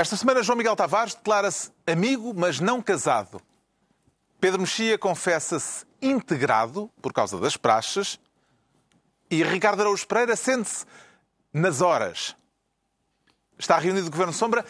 [0.00, 3.38] Esta semana, João Miguel Tavares declara-se amigo, mas não casado.
[4.40, 8.18] Pedro Mexia confessa-se integrado por causa das praxes.
[9.30, 10.86] E Ricardo Araújo Pereira sente-se
[11.52, 12.34] nas horas.
[13.58, 14.64] Está reunido o Governo Sombra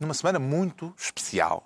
[0.00, 1.64] numa semana muito especial.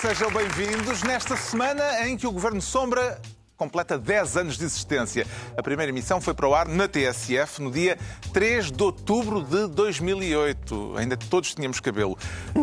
[0.00, 3.20] Sejam bem-vindos nesta semana em que o Governo Sombra
[3.56, 5.26] completa 10 anos de existência.
[5.56, 7.98] A primeira emissão foi para o ar na TSF no dia
[8.32, 10.94] 3 de outubro de 2008.
[10.96, 12.16] Ainda todos tínhamos cabelo.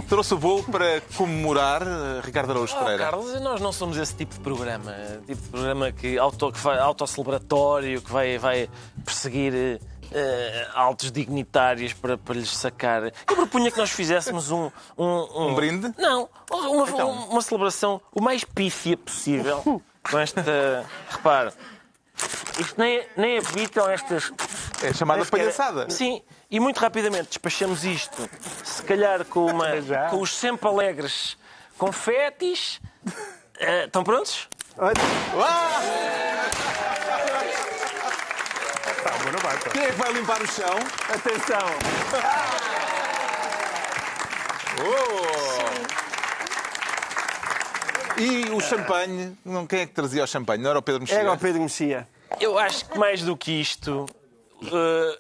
[0.08, 3.04] Trouxe o bolo para comemorar eh, Ricardo Araújo Oh, Pereira.
[3.04, 4.96] Carlos, nós não somos esse tipo de programa.
[5.28, 8.70] Tipo de programa que auto, que vai, autocelebratório, que vai, vai
[9.04, 9.80] perseguir eh,
[10.74, 13.04] altos dignitários para, para lhes sacar.
[13.06, 14.72] Eu propunha que nós fizéssemos um.
[14.98, 15.94] Um, Um brinde?
[15.98, 17.12] Não, uma, Então.
[17.30, 19.82] uma celebração o mais pífia possível.
[20.10, 20.44] Com esta.
[21.10, 21.52] Repare.
[22.60, 24.32] Isto nem, nem habitam estas.
[24.82, 25.90] É chamada sequer- palhaçada.
[25.90, 28.30] Sim, e muito rapidamente despachamos isto.
[28.64, 29.68] Se calhar com, uma,
[30.10, 31.38] com os sempre alegres
[31.78, 32.80] confetes.
[33.60, 34.48] Eh, estão prontos?
[39.32, 39.70] Não vai, pá.
[39.70, 40.78] Quem é que vai limpar o chão?
[41.14, 41.68] Atenção!
[44.82, 46.06] Oh!
[48.20, 49.38] E o champanhe?
[49.46, 50.64] Não, Quem é que trazia o champanhe?
[50.64, 51.20] Não era o Pedro Mexia?
[51.20, 52.08] É o Pedro Mexia.
[52.40, 54.06] Eu acho que mais do que isto.
[54.72, 55.20] Eh,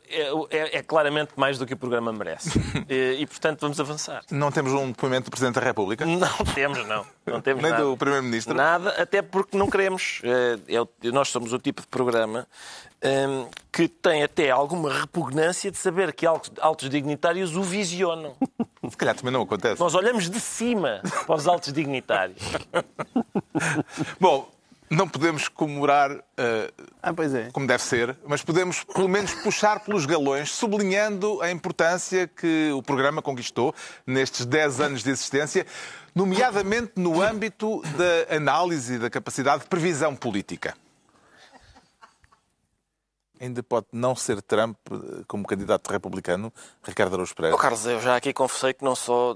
[0.51, 2.49] é, é- é claramente mais do que o programa merece.
[2.87, 4.21] Eh, e, portanto, vamos avançar.
[4.29, 6.05] Não temos um depoimento do Presidente da República?
[6.05, 7.05] Não temos, não.
[7.25, 7.83] Não temos Nem nada.
[7.83, 8.53] do Primeiro-Ministro?
[8.53, 10.21] Nada, até porque não queremos.
[10.23, 10.59] Eh,
[11.03, 12.47] é nós somos o tipo de programa
[13.01, 18.35] eh, que tem até alguma repugnância de saber que altos, altos dignitários o visionam.
[18.89, 19.79] Se calhar também não acontece.
[19.81, 22.37] Nós olhamos de cima para os altos dignitários.
[24.19, 24.47] Bom,
[24.89, 27.51] não podemos comemorar eh, Ah, é.
[27.51, 32.81] como deve ser, mas podemos pelo menos puxar pelos galões, sublinhando a importância que o
[32.81, 33.73] programa conquistou
[34.05, 35.65] nestes 10 anos de existência,
[36.13, 40.75] nomeadamente no âmbito da análise e da capacidade de previsão política.
[43.45, 46.51] Ainda pode não ser Trump eh, como candidato republicano,
[46.83, 47.55] Ricardo Araújo Pereira.
[47.55, 49.35] Oh, Carlos, eu já aqui confessei que não só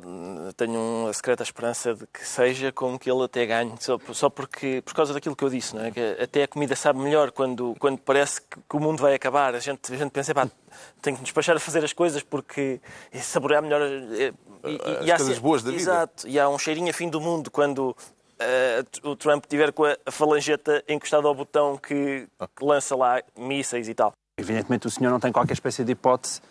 [0.57, 4.81] tenho uma secreta esperança de que seja, como que ele até ganhe, só, só porque,
[4.83, 5.91] por causa daquilo que eu disse, não é?
[5.91, 9.53] Que até a comida sabe melhor quando, quando parece que, o mundo vai acabar.
[9.53, 10.47] A gente, a gente pensa, pá,
[11.01, 12.81] tenho que nos despachar a fazer as coisas porque
[13.21, 13.81] saborear melhor.
[13.81, 14.33] eh,
[14.65, 15.81] E, e- As e há coisas se- boas da vida.
[15.81, 17.95] Exato, e há um cheirinho a fim do mundo quando.
[18.39, 23.21] Eh, o Trump tiver com a a falangeta encostada ao botão que, que lança lá
[23.37, 24.13] mísseis e tal.
[24.39, 26.41] Evidentemente o senhor não tem qualquer espécie de hipótese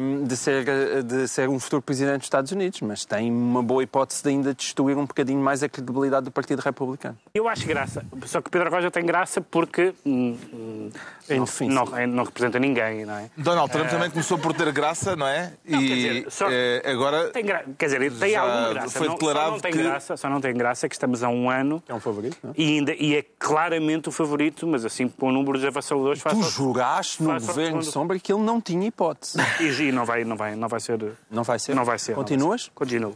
[0.00, 3.82] hum, de, ser, de ser um futuro presidente dos Estados Unidos, mas tem uma boa
[3.82, 7.16] hipótese de ainda destruir um bocadinho mais a credibilidade do Partido Republicano.
[7.34, 8.04] Eu acho graça.
[8.26, 10.90] Só que Pedro Roja tem graça porque hum, hum,
[11.30, 11.74] Indefenso.
[11.74, 13.30] não, não representa ninguém, não é?
[13.36, 15.52] Donald Trump também começou por ter graça, não é?
[15.66, 17.64] quer e dizer, só- eh, agora Tem gra...
[17.78, 18.98] Quer dizer, tem alguma graça.
[18.98, 21.28] foi não, declarado só não tem que- graça, só não tem graça que estamos há
[21.28, 22.54] um ano É um favorito, não é?
[22.56, 27.21] e, ainda, e é claramente o favorito, mas assim com números avassaladores Tu ao- juraste
[27.22, 27.82] no governo.
[27.82, 29.38] Sombra que ele não tinha hipótese.
[29.60, 30.98] E, e não vai, não vai, não vai ser.
[31.30, 31.74] Não vai ser?
[31.74, 32.12] Não vai ser.
[32.12, 32.62] não vai Continuas?
[32.64, 32.70] ser.
[32.74, 33.14] Continuo.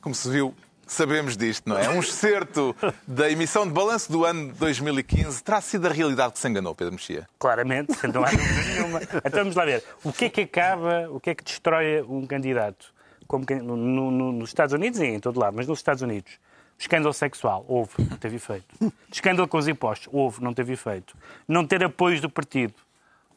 [0.00, 0.54] como se viu,
[0.86, 1.88] sabemos disto, não é?
[1.88, 2.74] Um excerto
[3.06, 6.74] da emissão de balanço do ano de 2015 terá sido a realidade que se enganou,
[6.74, 7.28] Pedro Mexia.
[7.38, 9.00] Claramente, não há dúvida nenhuma.
[9.02, 9.82] Então vamos lá ver.
[10.02, 12.92] O que é que acaba, o que é que destrói um candidato?
[13.26, 13.76] Como no-
[14.10, 16.32] no- nos Estados Unidos e em todo lado, mas nos Estados Unidos.
[16.78, 18.92] Escândalo sexual, houve, não teve efeito.
[19.10, 21.16] Escândalo com os impostos, houve, não teve efeito.
[21.46, 22.74] Não ter apoios do partido,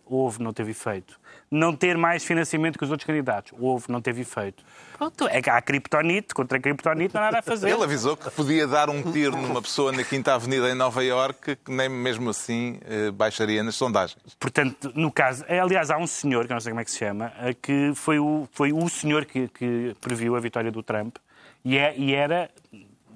[0.06, 1.20] houve, não teve efeito.
[1.50, 4.64] Não ter mais financiamento que os outros candidatos, houve, não teve efeito.
[4.98, 7.70] Pronto, é que há criptonite, contra a criptonite não há nada a fazer.
[7.70, 11.56] Ele avisou que podia dar um tiro numa pessoa na Quinta Avenida em Nova Iorque
[11.56, 14.20] que nem mesmo assim eh, baixaria nas sondagens.
[14.40, 16.92] Portanto, no caso, é, aliás, há um senhor, que eu não sei como é que
[16.92, 20.84] se chama, eh, que foi o, foi o senhor que, que previu a vitória do
[20.84, 21.16] Trump
[21.64, 22.50] e, é, e era.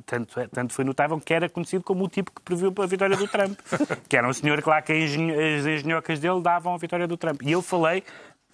[0.06, 3.16] Tanto, é- tanto foi notável que era conhecido como o tipo que previu a vitória
[3.16, 3.58] do Trump.
[4.10, 5.12] que era um senhor que lá que as
[5.66, 7.42] engenhocas dele davam a vitória do Trump.
[7.44, 8.04] E eu falei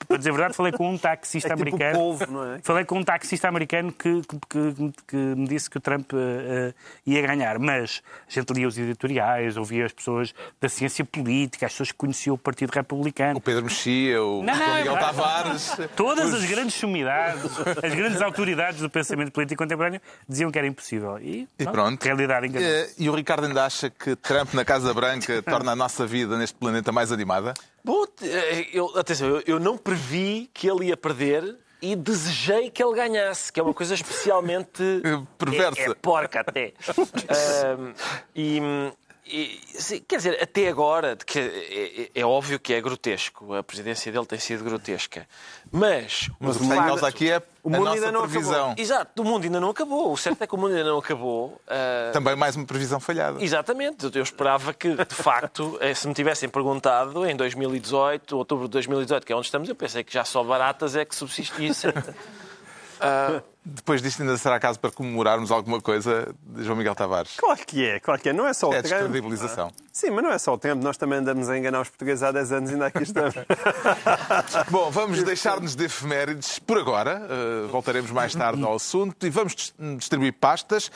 [0.05, 1.93] para dizer a verdade, falei com um taxista É tipo americano.
[1.97, 2.59] polvo, não é?
[2.61, 6.73] Falei com um taxista americano que, que, que- me disse que o Trump eh,
[7.05, 7.57] ia ganhar.
[7.59, 11.97] Mas a gente lia os editoriais, ouvia as pessoas da ciência política, as pessoas que
[11.97, 13.37] conheciam o Partido Republicano.
[13.37, 15.17] O Pedro Mexia, o Não, não, João Miguel é verdade.
[15.17, 15.77] Tavares.
[15.95, 17.43] Todas as grandes sumidades,
[17.83, 21.17] as grandes autoridades do pensamento político contemporâneo diziam que era impossível.
[21.19, 22.03] E, E pronto.
[22.03, 22.67] Realidade enganou.
[22.67, 26.37] Eh, E o Ricardo ainda acha que Trump na Casa Branca torna a nossa vida
[26.37, 27.53] neste planeta mais animada?
[27.87, 32.83] Bom, eh, eu, atenção, eu, eu não previ que ele ia perder e desejei que
[32.83, 34.83] ele ganhasse, que é uma coisa especialmente
[35.39, 35.79] perversa.
[35.79, 36.73] É, é porca até.
[38.35, 38.59] E,
[39.29, 41.43] e, quer dizer, até agora, que é,
[42.15, 45.27] é- é óbvio que é grotesco, a presidência dele tem sido grotesca,
[45.71, 48.11] mas, Mas o que facto- está em causa aqui é O a mundo nossa ainda
[48.11, 48.75] não previsão.
[48.77, 50.11] Exato, o mundo ainda não acabou.
[50.13, 51.61] O certo é que o mundo ainda não acabou.
[51.67, 53.43] Ah, Também mais uma previsão falhada.
[53.43, 54.09] Exatamente.
[54.15, 59.25] Eu esperava que, de facto, eh, se me tivessem perguntado em 2018, outubro de 2018,
[59.25, 61.91] que é onde estamos, eu pensei que já só baratas é que subsistissem.
[63.69, 67.35] Depois disto ainda será caso para comemorarmos alguma coisa de João Miguel Tavares.
[67.37, 68.33] Claro que é, claro que é.
[68.33, 68.93] Não é só o É a Trump.
[68.93, 69.71] descredibilização.
[69.91, 70.81] Sim, mas não é só o tempo.
[70.81, 73.33] Nós também andamos a enganar os portugueses há 10 anos e ainda aqui estamos.
[74.71, 77.21] Bom, vamos deixar-nos de efemérides por agora.
[77.23, 80.89] Uh, voltaremos mais tarde ao assunto e vamos dis- distribuir pastas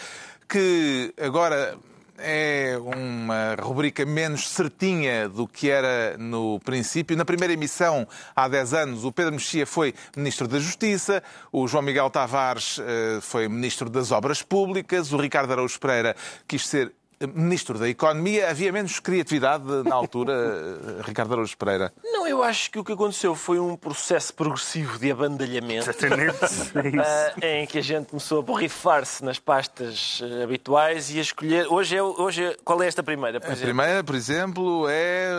[0.47, 1.77] que agora
[2.23, 7.17] é uma rubrica menos certinha do que era no princípio.
[7.17, 11.83] Na primeira emissão, há 10 anos, o Pedro Mexia foi Ministro da Justiça, o João
[11.83, 16.15] Miguel Tavares eh, foi Ministro das Obras Públicas, o Ricardo Araújo Pereira
[16.47, 16.93] quis ser
[17.27, 18.49] Ministro da Economia.
[18.49, 21.93] Havia menos criatividade na altura, eh, Ricardo Araújo Pereira.
[22.03, 25.89] Não, eu acho que o que aconteceu foi um processo progressivo de abandalhamento.
[25.89, 26.37] Exatamente.
[26.43, 26.71] É isso.
[27.01, 31.67] ah, em que a gente começou a borrifar-se nas pastas eh, habituais e a escolher.
[31.67, 33.73] Hoje é, hoje é- Qual é esta primeira, por A exemplo?
[33.75, 35.31] primeira, por exemplo, é.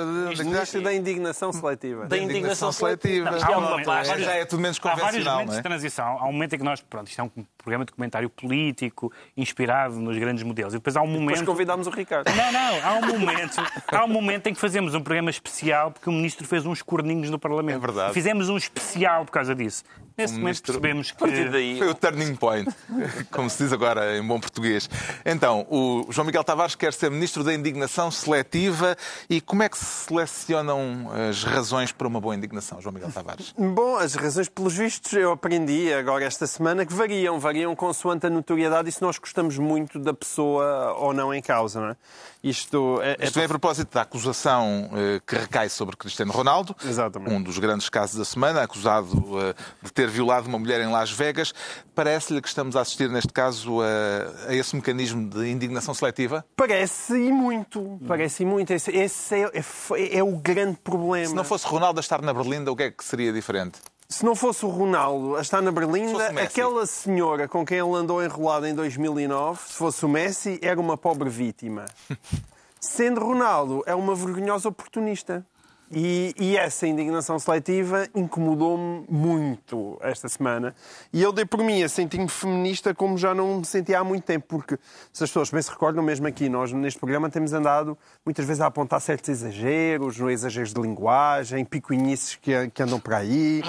[0.44, 2.06] Ministro da indignação seletiva.
[2.06, 3.30] Da indignação seletiva.
[3.30, 4.18] É Há uma pasta.
[4.18, 5.70] Já é tudo menos Há vários convencional, momentos não de é?
[5.70, 6.18] transição.
[6.18, 7.30] Há um momento em que nós, pronto, isto é um
[7.62, 10.74] programa de comentário político, inspirado nos grandes modelos.
[10.74, 11.46] E depois há um Depois momento.
[11.46, 12.28] convidámos o Ricardo.
[12.28, 13.56] Não, não, há um momento,
[13.88, 17.30] há um momento em que fazemos um programa especial porque o ministro fez uns corninhos
[17.30, 17.76] no Parlamento.
[17.76, 18.12] É verdade.
[18.14, 19.84] Fizemos um especial por causa disso.
[20.16, 21.48] Nesse momento ministro- percebemos A partir que.
[21.50, 21.78] daí.
[21.78, 22.68] Foi o turning point,
[23.30, 24.88] como se diz agora em bom português.
[25.24, 28.96] Então, o João Miguel Tavares quer ser Ministro da Indignação Seletiva.
[29.28, 33.54] E como é que se selecionam as razões para uma boa indignação, João Miguel Tavares?
[33.56, 38.30] Bom, as razões pelos vistos eu aprendi agora esta semana que variam, variam consoante a
[38.30, 41.96] notoriedade e se nós gostamos muito da pessoa ou não em causa, não é?
[42.42, 46.74] Isto é, é Isto vem a propósito da acusação eh, que recai sobre Cristiano Ronaldo,
[46.84, 47.32] Exatamente.
[47.32, 51.10] um dos grandes casos da semana, acusado eh, de ter violado uma mulher em Las
[51.10, 51.54] Vegas.
[51.94, 56.44] Parece-lhe que estamos a assistir, neste caso, a, a esse mecanismo de indignação seletiva?
[56.56, 58.72] Parece e muito, parece e muito.
[58.72, 61.28] Esse, esse é, é- é o grande problema.
[61.28, 63.78] Se não fosse Ronaldo a estar na Berlinda, o que é que seria diferente?
[64.12, 66.46] Se não fosse o Ronaldo a estar na Se Berlinda, Messi.
[66.46, 70.98] aquela senhora com quem ele andou enrolado em 2009, se fosse o Messi, era uma
[70.98, 71.86] pobre vítima.
[72.78, 75.46] Sendo Ronaldo, é uma vergonhosa oportunista.
[75.94, 80.74] E, e essa indignação seletiva incomodou-me muito esta semana.
[81.12, 84.24] E eu dei por mim a sentir-me feminista como já não me sentia há muito
[84.24, 84.78] tempo, porque
[85.12, 88.62] se as pessoas bem se recordam, mesmo aqui, nós neste programa temos andado muitas vezes
[88.62, 93.62] a apontar certos exageros, exageros de linguagem, picuinhices que, que andam por aí.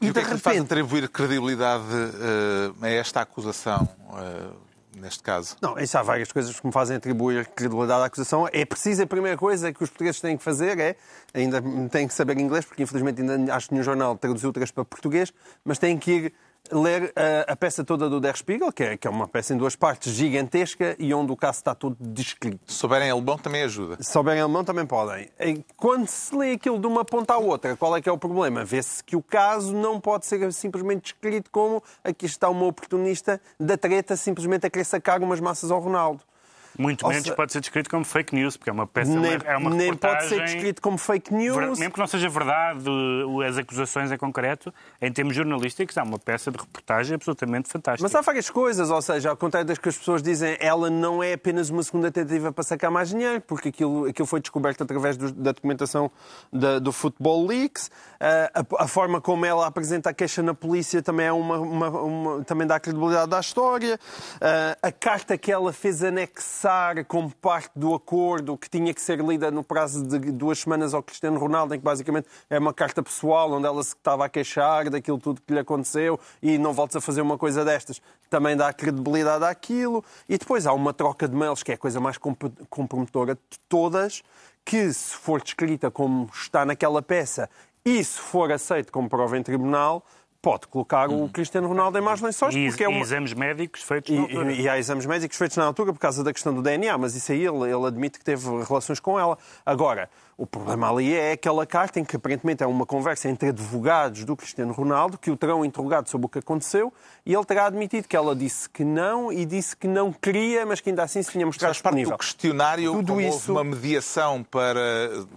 [0.00, 3.86] E, o que é que lhe faz atribuir credibilidade eh, a esta acusação,
[4.16, 5.56] eh, neste caso?
[5.60, 8.48] Não, isso há várias coisas que me fazem atribuir credibilidade à acusação.
[8.52, 10.96] É preciso, a primeira coisa que os portugueses têm que fazer é,
[11.34, 14.74] ainda têm que saber inglês, porque infelizmente ainda acho que nenhum jornal traduziu o texto
[14.74, 15.32] para português,
[15.64, 16.34] mas têm que ir
[16.70, 19.56] ler a, a peça toda do Der Spiegel, que é, que é uma peça em
[19.56, 22.72] duas partes gigantesca e onde o caso está todo descrito.
[22.72, 23.96] Se souberem alemão, também ajuda.
[24.00, 25.28] Se souberem alemão, também podem.
[25.40, 28.18] E Quando se lê aquilo de uma ponta à outra, qual é que é o
[28.18, 28.64] problema?
[28.64, 33.76] Vê-se que o caso não pode ser simplesmente descrito como aqui está uma oportunista da
[33.76, 36.22] treta simplesmente a querer sacar umas massas ao Ronaldo.
[36.78, 39.70] Muito menos pode ser descrito como fake news, porque é uma peça, Nem, é uma
[39.70, 41.78] nem pode ser descrito como fake Ver- news.
[41.78, 42.84] Mesmo que não seja verdade
[43.48, 48.02] as acusações em concreto, em termos jornalísticos, é uma peça de reportagem absolutamente fantástica.
[48.02, 51.22] Mas há várias coisas, ou seja, ao contrário das que as pessoas dizem, ela não
[51.22, 55.16] é apenas uma segunda tentativa para sacar mais dinheiro, porque aquilo, aquilo foi descoberto através
[55.16, 56.10] do- da documentação
[56.52, 57.90] da- do Football Leaks.
[58.20, 61.88] Ah, a, a forma como ela apresenta a queixa na polícia também, é uma, uma-
[61.90, 63.98] uma- também dá credibilidade à história.
[64.40, 66.71] Ah, a carta que ela fez anexar
[67.08, 71.02] como parte do acordo, que tinha que ser lida no prazo de duas semanas ao
[71.02, 74.90] Cristiano Ronaldo, em que basicamente é uma carta pessoal, onde ela se estava a queixar
[74.90, 78.72] daquilo tudo que lhe aconteceu e não voltes a fazer uma coisa destas, também dá
[78.72, 80.04] credibilidade àquilo.
[80.28, 83.58] E depois há uma troca de mails, que é a coisa mais comp- comprometedora de
[83.68, 84.22] todas,
[84.64, 87.48] que se for descrita como está naquela peça,
[87.84, 90.04] e se for aceito como prova em tribunal,
[90.42, 93.00] pode colocar o Cristiano Ronaldo em mais lençóis, E, porque é e uma...
[93.00, 94.52] exames médicos feitos E, na altura.
[94.52, 97.14] e- e há exames médicos feitos na altura por causa da questão do DNA, mas
[97.14, 99.38] isso aí ele, ele admite que teve relações com ela.
[99.64, 104.24] Agora, o problema ali é aquela carta em que aparentemente é uma conversa entre advogados
[104.24, 106.92] do Cristiano Ronaldo que o terão interrogado sobre o que aconteceu
[107.24, 110.80] e ele terá admitido que ela disse que não e disse que não queria, mas
[110.80, 112.16] que ainda assim se tinha mostrado Faz parte disponível.
[112.16, 114.80] do questionário, Tudo como houve isso- uma mediação para,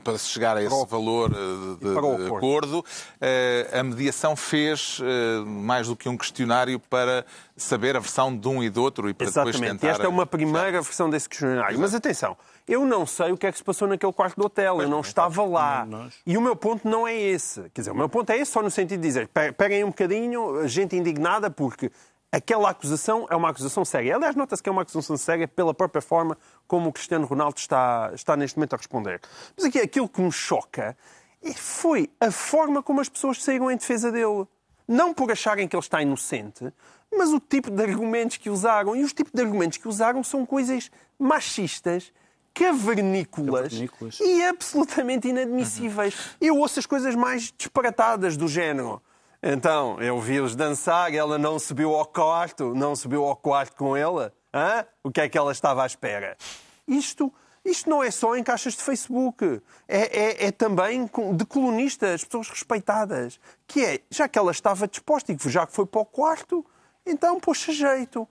[0.04, 2.84] para se chegar a esse o- valor eh, de, de acordo.
[3.22, 7.26] eh, a mediação fez eh, mais do que um questionário para
[7.58, 9.72] saber a versão de um e do outro e para depois Exatamente.
[9.82, 9.88] tentar...
[9.88, 11.78] E esta é uma primeira versão desse questionário.
[11.80, 12.36] Mas atenção,
[12.68, 15.02] eu não sei o que é que se passou naquele quarto do hotel, eu não
[15.02, 15.86] estava lá.
[16.26, 17.62] E o meu ponto não é esse.
[17.74, 19.90] Quer dizer, o meu ponto é esse só no sentido de dizer, pe- peguem um
[19.90, 21.92] bocadinho, gente indignada, porque
[22.32, 24.16] aquela acusação é uma acusação séria.
[24.16, 28.12] Aliás, nota-se que é uma acusação séria pela própria forma como o Cristiano Ronaldo está,
[28.14, 29.22] está neste momento a responder.
[29.56, 30.98] Mas aqui aquilo que me choca
[31.44, 34.46] é- foi a forma como as pessoas saíram em defesa dele.
[34.88, 36.72] Não por acharem que ele está inocente,
[37.16, 38.96] mas o tipo de argumentos que usaram.
[38.96, 42.12] E os tipos de argumentos que usaram são coisas machistas,
[42.56, 44.20] cavernícolas, Cavernícolas.
[44.22, 46.16] e absolutamente inadmissíveis.
[46.40, 49.02] Eu ouço as coisas mais disparatadas do género.
[49.44, 54.32] Então, eu vi-os dançar, ela não subiu ao quarto, não subiu ao quarto com ele.
[54.54, 54.86] Hã?
[55.04, 56.36] O que é que ela estava à espera?
[56.88, 57.32] Isto,
[57.64, 59.62] isto não é só em caixas de Facebook.
[59.88, 63.40] É, é- é também de colunistas, pessoas respeitadas.
[63.68, 66.66] Que é, já que ela estava disposta e já que foi para o quarto,
[67.06, 68.28] então pôs-se a jeito.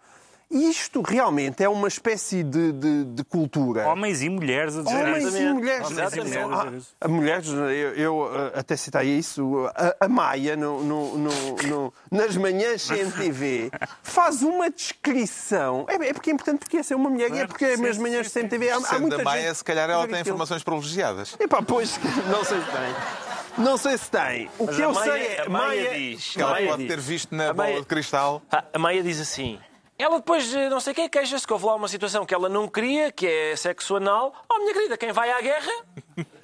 [0.51, 3.89] E isto realmente é uma espécie de, de- de cultura.
[3.89, 5.47] Homens e mulheres a dizer Homens e mulheres.
[5.51, 6.97] Homens e mulheres a há- dizer isso.
[7.01, 11.95] a mulheres, eu, eu, uh, até citei isso, a, a Maia, no, no- no- no-
[12.11, 13.71] nas manhãs CMTV,
[14.03, 15.87] faz uma descrição.
[15.89, 17.99] É, é porque é importante porque essa é uma mulher e é porque é nas
[17.99, 18.41] manhãs sim.
[18.41, 20.21] CMTV há, há Sendo muita da Maia, gente se calhar a ela tem aquilo.
[20.35, 21.37] informações privilegiadas.
[21.41, 21.99] Epá, pois,
[22.31, 23.65] não sei se tem.
[23.65, 24.51] Não sei se tem.
[24.59, 25.43] O Mas que a eu Maia- sei é...
[25.43, 27.87] a Maia diz- Que ela Maia pode diz- ter visto na a bola Maia- de
[27.87, 28.43] cristal.
[28.51, 29.59] Ah, a Maia diz assim.
[29.99, 32.67] Ela depois, não sei o que, queixa-se que houve lá uma situação que ela não
[32.69, 34.35] queria, que é sexo anal.
[34.51, 35.73] Oh, minha querida, quem vai à guerra?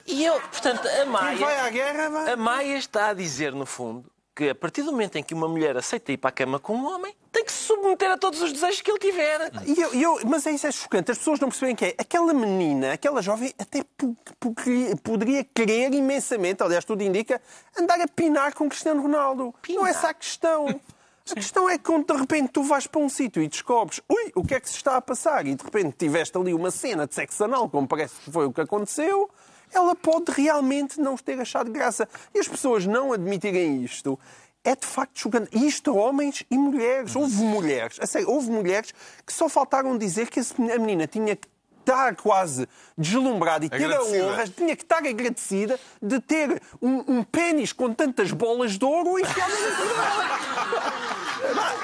[0.07, 1.37] E eu, portanto, a Maia...
[1.37, 2.33] Quem vai à guerra, vai.
[2.33, 4.05] A Maia está a dizer, no fundo,
[4.37, 6.75] que a partir do momento em que uma mulher aceita ir para a cama com
[6.77, 9.51] um homem, tem que se submeter a todos os desejos que ele tiver.
[9.67, 11.11] E eu, eu- mas é isso é chocante.
[11.11, 11.95] As pessoas não percebem que é.
[11.99, 14.55] Aquela menina, aquela jovem, até po- po-
[15.03, 17.41] poderia querer imensamente, aliás, tudo indica,
[17.77, 19.53] andar a pinar com Cristiano Ronaldo.
[19.69, 20.81] Não é essa a questão.
[21.31, 24.33] A questão é que quando de repente tu vais para um sítio e descobres ui,
[24.35, 27.07] o que é que se está a passar e de repente tiveste ali uma cena
[27.07, 29.31] de sexo anal, como parece que foi o que aconteceu,
[29.73, 32.09] ela pode realmente não ter achado graça.
[32.35, 34.19] E as pessoas não admitirem isto
[34.65, 35.57] é de facto chocante.
[35.57, 37.15] E isto homens e mulheres.
[37.17, 38.93] Houve mulheres, a sério, houve mulheres
[39.25, 41.49] que só faltaram dizer que a menina tinha que
[41.81, 47.25] estar quase deslumbrada e ter a honra, tinha que estar agradecida de ter um, um
[47.25, 51.10] pênis com tantas bolas de ouro enfiado na dela.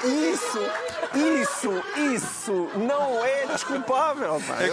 [0.03, 0.59] Isso,
[1.15, 1.83] isso,
[2.13, 4.41] isso não é desculpável.
[4.47, 4.61] pá.
[4.61, 4.69] É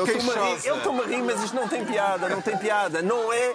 [0.64, 3.02] Eu estou-me a rir, mas isto não tem piada, não tem piada.
[3.02, 3.54] Não é.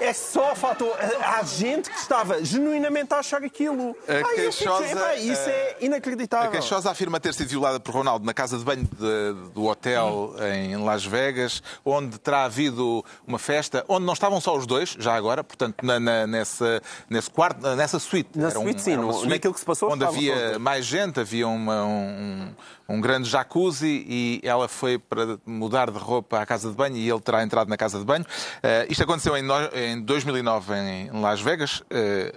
[0.00, 0.96] É só fator.
[1.22, 3.96] Há gente que estava genuinamente a achar aquilo.
[4.06, 6.50] A Ai, queixosa, epá, isso é A inacreditável.
[6.52, 10.76] queixosa afirma ter sido violada por Ronaldo na casa de banho de- do hotel em
[10.76, 15.42] Las Vegas, onde terá havido uma festa, onde não estavam só os dois, já agora,
[15.42, 18.30] portanto, na- na- nessa, nesse quarto, nessa suíte.
[18.38, 21.18] Na Era um- suíte, sim, no- suíte naquilo que se passou, Onde havia mais gente,
[21.18, 22.54] havia uma- um,
[22.88, 27.08] um grande jacuzzi e ela foi para mudar de roupa à casa de banho e
[27.10, 28.24] ele terá entrado na casa de banho.
[28.62, 29.54] Eh, isto aconteceu em, no-
[29.88, 31.82] em 2009 em Las Vegas.
[31.90, 32.34] Eh,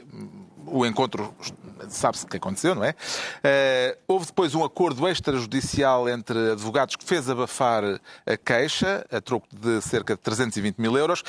[0.65, 1.33] o encontro
[1.89, 2.95] sabe-se que aconteceu, não é?
[3.43, 7.83] Eh, houve depois um acordo extrajudicial entre advogados que fez abafar
[8.25, 11.23] a queixa, a troco de cerca de 320 mil euros.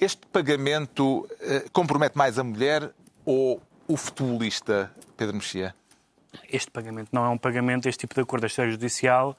[0.00, 2.90] Este pagamento eh, compromete mais a mulher
[3.24, 5.74] ou o futebolista, Pedro Mexia?
[6.50, 9.36] este pagamento não é um pagamento, este tipo de acordo extrajudicial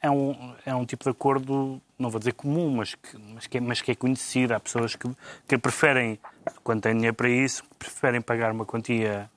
[0.00, 3.58] é um, é um tipo de acordo, não vou dizer comum, mas que, mas que,
[3.58, 4.54] é, mas que é conhecido.
[4.54, 5.08] Há pessoas que,
[5.48, 6.18] que preferem,
[6.62, 9.30] quando têm dinheiro para isso, preferem pagar uma quantia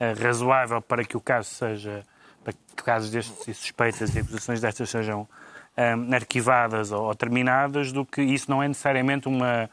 [0.00, 2.04] eh, razoável para que o caso seja,
[2.42, 5.28] para que casos destes e suspeitas e acusações destas sejam
[5.76, 9.68] eh, arquivadas ou, ou terminadas, do que isso não é necessariamente uma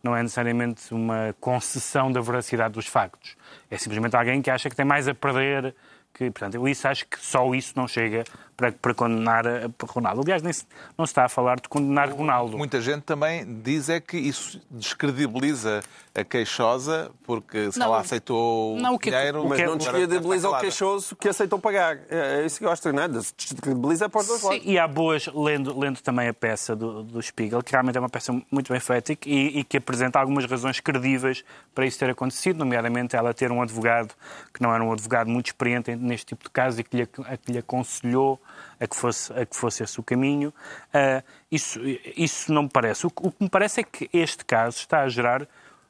[0.00, 3.36] não é necessariamente uma concessão da veracidade dos factos.
[3.68, 5.74] É simplesmente alguém que acha que tem mais a perder
[6.12, 8.24] que, portanto, eu isso acho que só isso não chega
[8.56, 9.44] para, para condenar
[9.82, 10.22] Ronaldo.
[10.22, 10.64] Aliás, nem se,
[10.96, 12.58] não se está a falar de condenar Ronaldo.
[12.58, 15.80] Muita gente também diz é que isso descredibiliza
[16.20, 19.42] a queixosa, porque se Não, ela aceitou não, o que- dinheiro...
[19.42, 21.98] o Mas que- não o que- descredibiliza o queixoso que aceitou pagar.
[22.08, 23.08] É é isso que eu acho, não é?
[23.08, 24.62] Descredibiliza para os dois Sim, lados.
[24.64, 28.08] e há boas, lendo, lendo também a peça do, do Spiegel, que realmente é uma
[28.08, 31.44] peça muito bem feita e, que- e que apresenta algumas razões credíveis
[31.74, 34.14] para isso ter acontecido, nomeadamente ela ter um advogado
[34.52, 37.36] que não era um advogado muito experiente neste tipo de casos e que lhe, a
[37.36, 38.40] que lhe aconselhou
[38.80, 40.52] a que fosse, a que fosse esse o caminho.
[40.94, 41.80] Ah, isso,
[42.16, 43.06] isso não me parece.
[43.06, 45.46] O, o que me parece é que este caso está a gerar,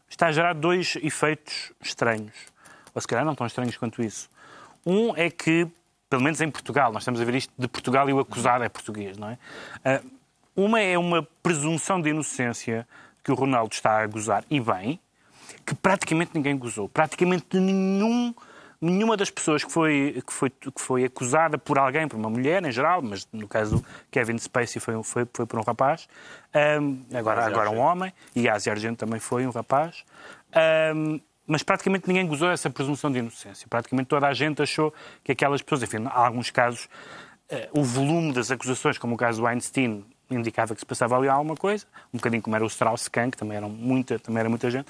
[0.09, 2.35] está a gerar dois efeitos estranhos.
[2.95, 4.29] Ou se calhar não tão estranhos quanto isso.
[4.85, 5.67] Um é que,
[6.09, 8.69] pelo menos em Portugal, nós estamos a ver isto de Portugal e o acusado é
[8.69, 9.38] português, não é?
[9.85, 10.00] Ah,
[10.57, 12.87] Uma é uma presunção de inocência
[13.23, 14.99] que o Ronaldo está a gozar, e bem,
[15.67, 16.88] que praticamente ninguém gozou.
[16.88, 18.35] Praticamente nenhum,
[18.80, 22.64] nenhuma das pessoas que foi, que, foi, que foi acusada por alguém, por uma mulher
[22.64, 26.08] em geral, mas no caso Kevin Spacey foi, foi, foi por um rapaz,
[26.54, 30.04] ahm, agora, agora um homem, e a Asia Argento também foi um rapaz,
[30.52, 33.66] ahm, mas praticamente ninguém gozou essa presunção de inocência.
[33.68, 34.92] Praticamente toda a gente achou
[35.25, 36.88] que aquelas pessoas, enfim, há alguns casos,
[37.49, 41.28] eh, o volume das acusações, como o caso do Weinstein, indicava que se passava ali
[41.28, 44.70] alguma coisa, um bocadinho como era o Strauss-Kahn, que também, eram muita, também era muita
[44.70, 44.87] gente,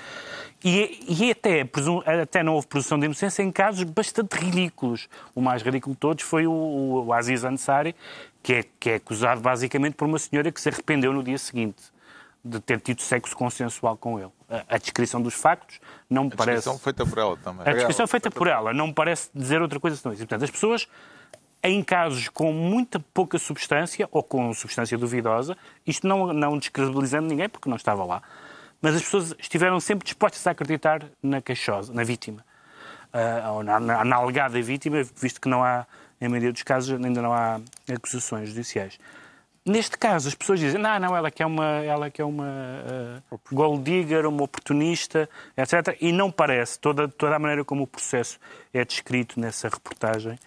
[0.64, 5.08] e, e até, presum- até não houve presunção de inocência em casos bastante ridículos.
[5.34, 7.94] O mais ridículo de todos foi o, o, o Aziz Ansari,
[8.42, 11.82] que é, que é acusado basicamente por uma senhora que se arrependeu no dia seguinte
[12.44, 14.30] de ter tido sexo consensual com ele.
[14.48, 16.56] A, a descrição dos factos não me A parece...
[16.58, 17.68] descrição feita por ela também.
[17.68, 20.22] A descrição feita por ela, não me parece dizer outra coisa senão isso.
[20.22, 20.88] E, Portanto, as pessoas,
[21.62, 27.48] em casos com muita pouca substância ou com substância duvidosa, isto não, não descredibilizando ninguém,
[27.48, 28.22] porque não estava lá,
[28.80, 32.44] mas as pessoas estiveram sempre dispostas a acreditar na queixosa, na vítima,
[33.12, 35.86] Ah, ou na, na, na alegada vítima, visto que não há,
[36.20, 37.60] em maioria dos casos, ainda não há
[37.92, 38.98] acusações judiciais.
[39.64, 42.46] Neste caso, as pessoas dizem, não, não, ela que é uma, ela que é uma
[43.30, 45.96] uh, gold digger, uma oportunista, etc.
[46.00, 48.38] E não parece, toda, toda a maneira como o processo
[48.72, 50.38] é descrito nessa reportagem,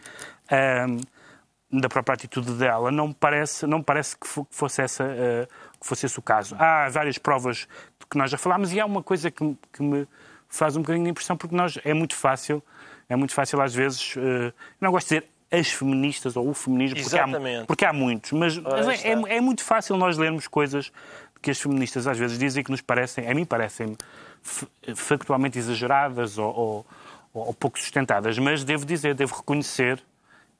[1.72, 5.06] da própria atitude dela, não me parece, não me parece que fo- que fosse, essa,
[5.06, 5.48] uh,
[5.80, 6.54] que fosse esse o caso.
[6.60, 7.66] Há várias provas
[8.10, 10.06] que nós já falámos e há uma coisa que, me- que me
[10.50, 12.62] faz um bocadinho de impressão, porque nós, é muito fácil,
[13.08, 16.98] é muito fácil às vezes, eu não gosto de dizer as feministas ou o feminismo,
[17.04, 20.92] porque há, porque há muitos, mas, mas é, é- é muito fácil nós lermos coisas
[21.42, 23.96] que as feministas às vezes dizem que nos parecem, a mim parecem
[24.96, 26.86] factualmente exageradas ou, ou-
[27.34, 30.04] ou pouco sustentadas, mas devo dizer, devo reconhecer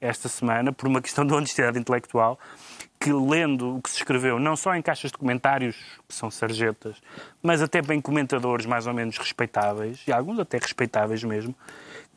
[0.02, 2.38] esta semana, por uma questão de honestidade intelectual,
[2.98, 5.76] que lendo o que se escreveu, não só em caixas de comentários,
[6.08, 6.96] que são sarjetas,
[7.42, 11.54] mas até bem comentadores mais ou menos respeitáveis, e alguns até respeitáveis mesmo,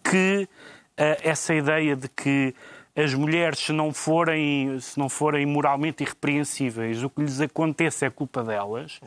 [0.03, 0.49] que
[0.97, 2.53] eh, essa ideia de que
[2.95, 8.09] as mulheres, se não forem, se não forem moralmente irrepreensíveis, o que lhes aconteça é
[8.09, 8.99] culpa delas,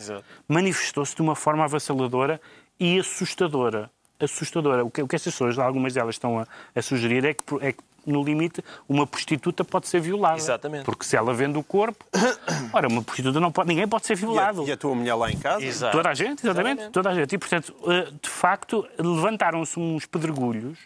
[0.47, 2.41] manifestou-se de uma forma avassaladora
[2.79, 3.91] e assustadora.
[4.21, 4.85] Assustadora.
[4.85, 7.73] O que, o que estas pessoas, algumas delas, estão a, a sugerir é que, é
[7.73, 10.37] que, no limite, uma prostituta pode ser violada.
[10.39, 10.85] Exatamente.
[10.85, 12.05] Porque se ela vende o corpo,
[12.73, 14.67] ora, uma prostituta não pode, ninguém pode ser E a, violado.
[14.67, 15.65] e a tua mulher lá em casa?
[15.65, 15.97] Exato.
[15.97, 16.93] Toda a gente, exatamente, Exatamente.
[16.93, 17.35] toda a gente.
[17.35, 20.79] E, portanto, eh, de facto, levantaram-se uns pedregulhos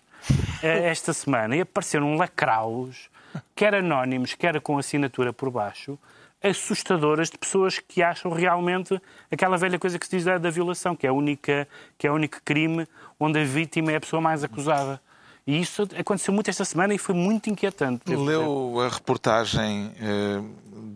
[0.62, 3.08] eh, esta semana e apareceram lacraus,
[3.54, 5.98] quer anónimos, quer com assinatura por baixo,
[6.42, 10.96] assustadoras de pessoas que acham realmente aquela velha coisa que se diz da, da violação,
[10.96, 12.86] que é, a única, que é o único crime
[13.18, 15.00] onde a vítima é a pessoa mais acusada.
[15.46, 18.14] E isso aconteceu muito esta semana e foi muito inquietante.
[18.14, 20.40] Leu a reportagem eh,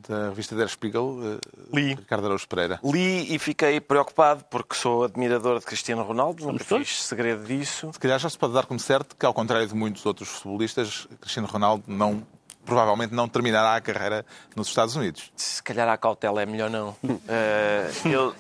[0.09, 1.39] da revista Der Spiegel, eh,
[1.75, 1.95] Li.
[1.95, 2.79] Ricardo Araújo Pereira.
[2.85, 6.89] Li e fiquei preocupado porque sou admirador de Cristiano Ronaldo, nunca todos.
[6.89, 7.91] fiz segredo disso.
[7.93, 11.09] Se calhar já se pode dar como certo que, ao contrário de muitos outros futebolistas,
[11.21, 12.25] Cristiano Ronaldo não,
[12.65, 15.33] provavelmente não terminará a carreira nos Estados Unidos.
[15.35, 16.95] Se calhar a cautela é melhor não.
[17.29, 18.35] Eh, eu,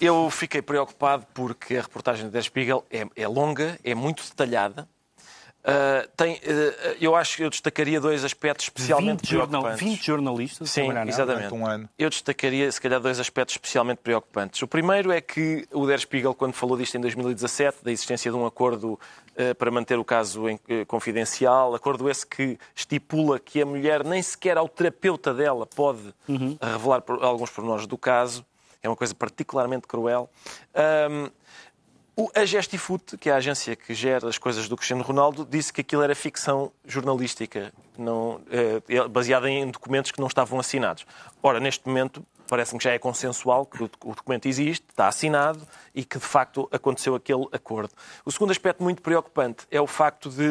[0.00, 4.88] eu fiquei preocupado porque a reportagem Der Spiegel é, é longa, é muito detalhada.
[5.62, 9.88] Eh, tem, eh, eu acho que eu destacaria dois aspectos especialmente 20, jornal, preocupantes.
[9.98, 11.08] 20 jornalistas a Sim, nela.
[11.08, 11.52] exatamente.
[11.52, 11.88] Um ano.
[11.98, 14.62] Eu destacaria, se calhar, dois aspectos especialmente preocupantes.
[14.62, 18.36] O primeiro é que o Der Spiegel, quando falou disto em 2017, da existência de
[18.38, 18.98] um acordo
[19.36, 24.22] eh, para manter o caso em- confidencial, acordo esse que estipula que a mulher nem
[24.22, 26.14] sequer ao terapeuta dela pode
[26.60, 28.44] revelar por- alguns pormenores do caso,
[28.82, 30.30] é uma coisa particularmente cruel.
[30.74, 31.30] O-
[32.34, 35.80] A Gestifoot, que é a agência que gera as coisas do Cristiano Ronaldo, disse que
[35.80, 41.06] aquilo era ficção jornalística, não, eh, baseada em documentos que não estavam assinados.
[41.42, 45.08] Ora, neste momento, parece-me que já é consensual que o doc- o documento existe, está
[45.08, 47.94] assinado e que, de facto, aconteceu aquele acordo.
[48.24, 50.50] O segundo aspecto muito preocupante é o facto de.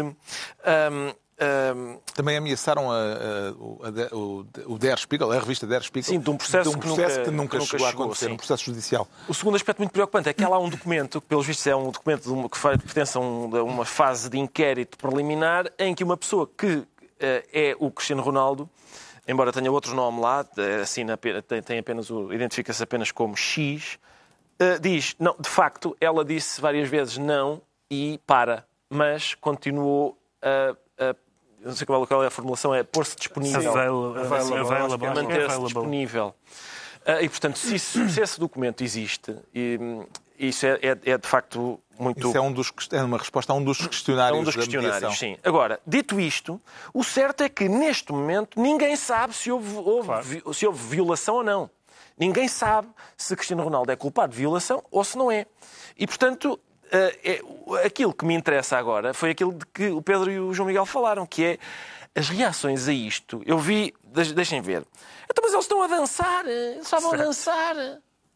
[0.64, 5.82] ahm, ahm, Também ameaçaram a, a- o- a- o, o Der Spiegel, a revista Der
[5.84, 7.86] Spiegel, Sim, de um processo de um que processo nunca- que nunca, que nunca chegou
[7.88, 8.32] a chegou, acontecer, sim.
[8.34, 9.08] um processo judicial.
[9.28, 11.76] O segundo aspecto muito preocupante é que há lá um documento, que pelos vistos é
[11.76, 15.96] um documento de uma- que pertence a, um- a uma fase de inquérito preliminar, em
[15.96, 16.84] que uma pessoa que
[17.20, 18.70] eh, é o Cristiano Ronaldo,
[19.28, 20.46] embora tenha outro nome lá,
[20.82, 24.00] assina tem, apenas identifica-se apenas como X,
[24.58, 30.76] eh, diz, não, de facto, ela disse várias vezes não e para, mas continuou a.
[31.64, 33.70] não sei qual qual é a formulação, é pôr-se disponível.
[33.72, 35.66] Available, Available, available, acho que é manter-se available.
[35.68, 36.36] disponível.
[37.06, 39.80] Ah, e, portanto, se, isso- se esse documento existe, e,
[40.38, 42.28] isso é, é- é, de facto muito.
[42.28, 45.18] Isso é, um dos, é uma resposta a um dos É questionários um dos questionários,
[45.18, 45.38] sim.
[45.44, 46.62] Agora, dito isto,
[46.94, 51.36] o certo é que neste momento ninguém sabe se houve, houve vi- se houve violação
[51.36, 51.70] ou não.
[52.18, 55.46] Ninguém sabe se Cristiano Ronaldo é culpado de violação ou se não é.
[55.98, 56.69] E, portanto, eh, é-
[57.86, 60.86] aquilo que me interessa agora foi aquilo de que o Pedro e o João Miguel
[60.86, 61.58] falaram, que é
[62.16, 63.42] as reações a isto.
[63.46, 64.84] Eu vi, deix- deixem ver.
[65.30, 67.76] Então, mas eles estão a dançar, eh, eles estavam a dançar.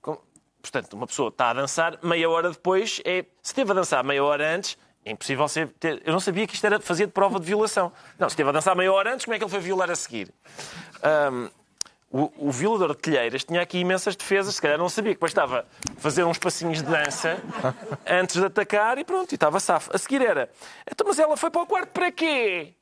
[0.01, 0.17] Com-
[0.61, 3.23] Portanto, uma pessoa está a dançar, meia hora depois, é...
[3.41, 5.67] se esteve a dançar meia hora antes, é impossível ser...
[5.79, 7.91] ter- Eu não sabia que isto era fazer de prova de violação.
[8.17, 9.95] Não, se esteve a dançar meia hora antes, como é que ele foi violar a
[9.95, 10.31] seguir?
[11.01, 11.49] Ahm,
[12.13, 15.31] o, o violador de telheiras tinha aqui imensas defesas, se calhar não sabia que depois
[15.31, 17.41] estava a fazer uns passinhos de dança
[18.07, 19.89] antes de atacar e pronto, e estava safo.
[19.93, 20.49] A seguir era,
[20.89, 22.75] então, mas ela foi para o quarto para quê?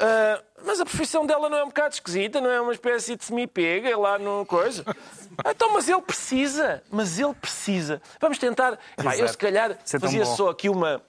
[0.00, 3.24] Ah, mas a profissão dela não é um bocado esquisita, não é uma espécie de
[3.24, 4.84] semi-pega lá no coisa?
[5.46, 8.02] Então, mas ele precisa, mas ele precisa.
[8.20, 8.78] Vamos tentar.
[9.02, 10.36] Pá, eu se calhar é fazia bom.
[10.36, 11.00] só aqui uma.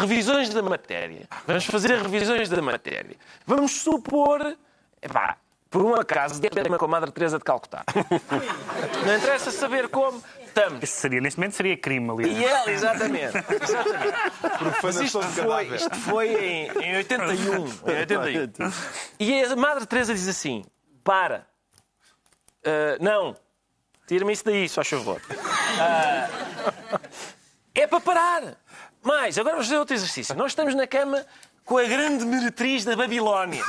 [0.00, 1.28] Revisões da matéria.
[1.46, 3.14] Vamos fazer revisões da matéria.
[3.44, 4.56] Vamos supor.
[5.02, 5.36] Epá,
[5.72, 7.82] por um acaso, de tema com a Madre Teresa de Calcutá.
[9.06, 10.22] Não interessa saber como.
[10.46, 10.82] Estamos.
[10.82, 12.30] Isso seria, neste momento seria crime ali.
[12.30, 13.38] E ela, exatamente.
[13.38, 14.16] exatamente.
[14.82, 17.66] Mas isto foi, isto foi em, em 81.
[17.66, 18.72] Em 81.
[19.18, 20.62] E a Madre Teresa diz assim:
[21.02, 21.46] para.
[22.64, 23.34] Ah, não.
[24.06, 25.22] Tira-me isso daí, só favor.
[25.80, 26.28] Ah,
[27.74, 28.56] é para parar.
[29.02, 30.34] Mais, agora vamos fazer outro exercício.
[30.36, 31.24] Nós estamos na cama
[31.64, 33.64] com a grande meretriz da Babilónia,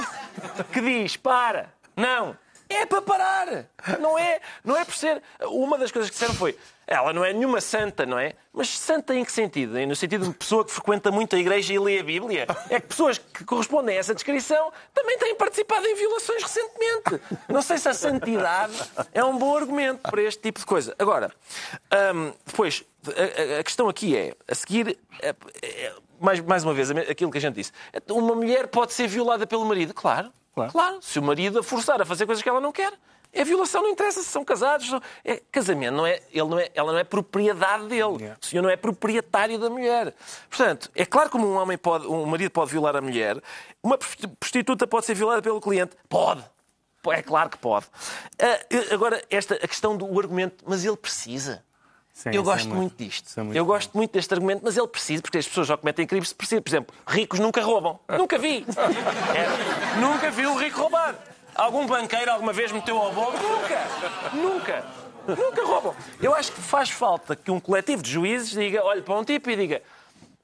[0.71, 2.37] que diz: para, não.
[2.69, 3.65] É para parar.
[3.99, 5.21] Não é, não é por ser.
[5.41, 8.33] Uma das coisas que disseram foi: ela não é nenhuma santa, não é?
[8.51, 9.73] Mas santa em que sentido?
[9.85, 12.47] No sentido de pessoa que frequenta muito a igreja e lê a Bíblia?
[12.71, 17.21] É que pessoas que correspondem a essa descrição também têm participado em violações recentemente.
[17.47, 18.73] Não sei se a santidade
[19.13, 20.95] é um bom argumento para este tipo de coisa.
[20.97, 21.31] Agora,
[22.15, 24.97] hum, depois, a, a- a questão aqui é: a seguir.
[25.21, 27.71] é- é- mais, mais uma vez, aquilo que a gente disse.
[28.09, 29.93] Uma mulher pode ser violada pelo marido?
[29.93, 30.31] Claro.
[30.53, 30.71] Claro.
[30.71, 32.93] Claro, se o marido a forçar a fazer coisas que ela não quer,
[33.31, 34.89] é violação, não interessa se são casados.
[34.91, 38.17] não- É, casamento, não é, ele não é, ela não é propriedade dele.
[38.17, 38.37] Yeah.
[38.39, 40.13] O senhor não é proprietário da mulher.
[40.49, 43.41] Portanto, é claro que um homem pode, um marido pode violar a mulher,
[43.81, 45.95] uma prostituta pode ser violada pelo cliente?
[46.07, 46.43] Pode.
[47.07, 47.85] É claro que pode.
[48.39, 51.63] Ah, agora, esta, a questão do argumento, mas ele precisa.
[52.13, 53.39] Sim, Eu isso é gosto muito disto.
[53.39, 53.71] é muito eu bom.
[53.73, 56.61] gosto muito deste argumento, mas ele precisa, porque as pessoas já cometem crimes, precisa.
[56.61, 57.99] Por exemplo, ricos nunca roubam.
[58.07, 58.63] Nunca vi.
[59.35, 61.15] É, nunca vi um rico roubar.
[61.55, 63.33] Algum banqueiro alguma vez meteu ao bolo?
[63.33, 63.83] Nunca.
[64.33, 64.85] Nunca.
[65.27, 65.95] Nunca roubam.
[66.21, 69.49] Eu acho que faz falta que um coletivo de juízes diga, olhe para um tipo
[69.49, 69.81] e diga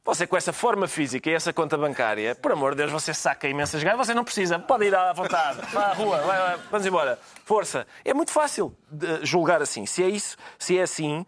[0.04, 3.48] você com essa forma física e essa conta bancária, por amor de Deus, você saca
[3.48, 6.88] imensas ganhas, você não precisa, pode ir à vontade, vá à rua, vai, vai, vamos
[6.88, 7.86] embora, força.
[8.04, 9.86] É muito fácil de julgar assim.
[9.86, 11.24] Se é isso, se é assim,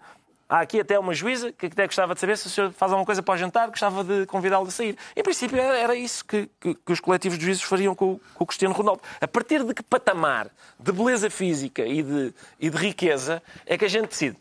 [0.52, 3.06] há aqui até uma juíza que até gostava de saber se o senhor faz alguma
[3.06, 4.98] coisa para o jantar, gostava de convidá-lo a sair.
[5.16, 8.46] Em princípio, era, isso que, que- que os coletivos de juízes fariam com, com o
[8.46, 9.02] Cristiano Ronaldo.
[9.22, 13.86] A partir de que patamar de beleza física e de, e de riqueza é que
[13.86, 14.38] a gente decide?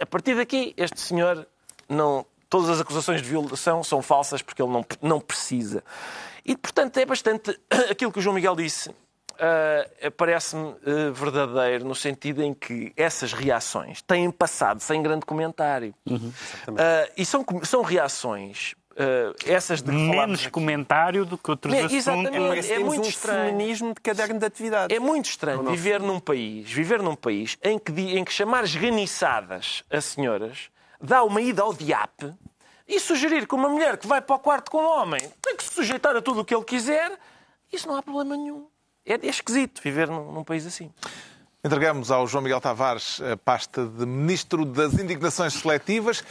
[0.00, 1.46] A partir daqui, este senhor
[1.88, 2.26] não.
[2.50, 5.82] Todas as acusações de violação são falsas porque ele não, não precisa.
[6.44, 7.58] E, portanto, é bastante.
[7.90, 8.90] Aquilo que o João Miguel disse
[9.38, 15.94] ah, parece-me ah, verdadeiro no sentido em que essas reações têm passado sem grande comentário.
[16.08, 22.06] Ah, e são, são reações, ah, essas de Menos comentário do que outros Me- assuntos.
[22.06, 23.46] É que temos muito um estranho.
[23.50, 24.96] feminismo de caderno de atividades.
[24.96, 29.82] É muito estranho viver num país, viver num país em que, em que chamar esganiçadas
[29.90, 32.32] a senhoras dá uma ida ao diape
[32.86, 35.64] e sugerir que uma mulher que vai para o quarto com um homem tem que
[35.64, 37.12] se sujeitar a tudo o que ele quiser,
[37.72, 38.66] isso não há problema nenhum.
[39.06, 40.90] É, é esquisito viver num, num país assim.
[41.64, 46.24] Entregamos ao João Miguel Tavares a pasta de Ministro das Indignações Seletivas.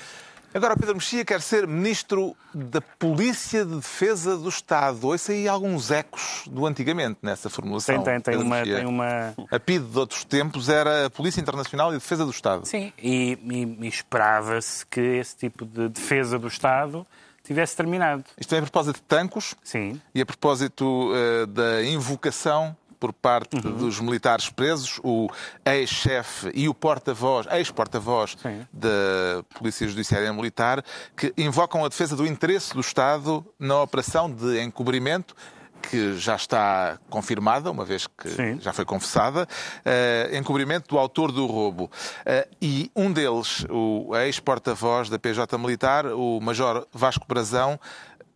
[0.53, 5.07] Agora Pedro Mexia quer ser Ministro da Polícia de Defesa do Estado.
[5.07, 8.03] Ouça aí alguns ecos do antigamente nessa formulação.
[8.03, 9.33] Tem, tem, tem uma, tem uma.
[9.49, 12.65] A PIDE de outros tempos era a Polícia Internacional e Defesa do Estado.
[12.65, 17.07] Sim, e, e- e esperava-se que esse tipo de defesa do Estado
[17.43, 18.23] tivesse terminado.
[18.39, 19.99] Isto é a propósito de Tancos Sim.
[20.13, 23.77] e a propósito eh, da invocação por parte Uhum.
[23.77, 25.27] dos militares presos, o
[25.65, 28.37] ex-chefe e o porta-voz, ex-porta-voz
[28.71, 30.83] da Polícia Judiciária Militar,
[31.17, 35.35] que invocam a defesa do interesse do Estado na operação de encobrimento
[35.81, 38.59] que já está confirmada, uma vez que Sim.
[38.61, 39.47] já foi confessada,
[39.83, 41.89] eh, encobrimento do autor do roubo.
[42.25, 47.79] Eh, e um deles, o ex-porta-voz da PJ Militar, o Major Vasco Brazão,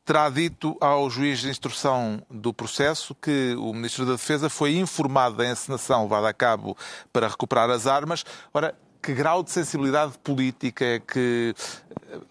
[0.03, 5.38] terá dito ao juiz de instrução do processo que o Ministro da Defesa foi informado
[5.38, 6.77] da encenação levada a cabo
[7.12, 8.23] para recuperar as armas.
[8.53, 11.55] Ora, que grau de sensibilidade política é que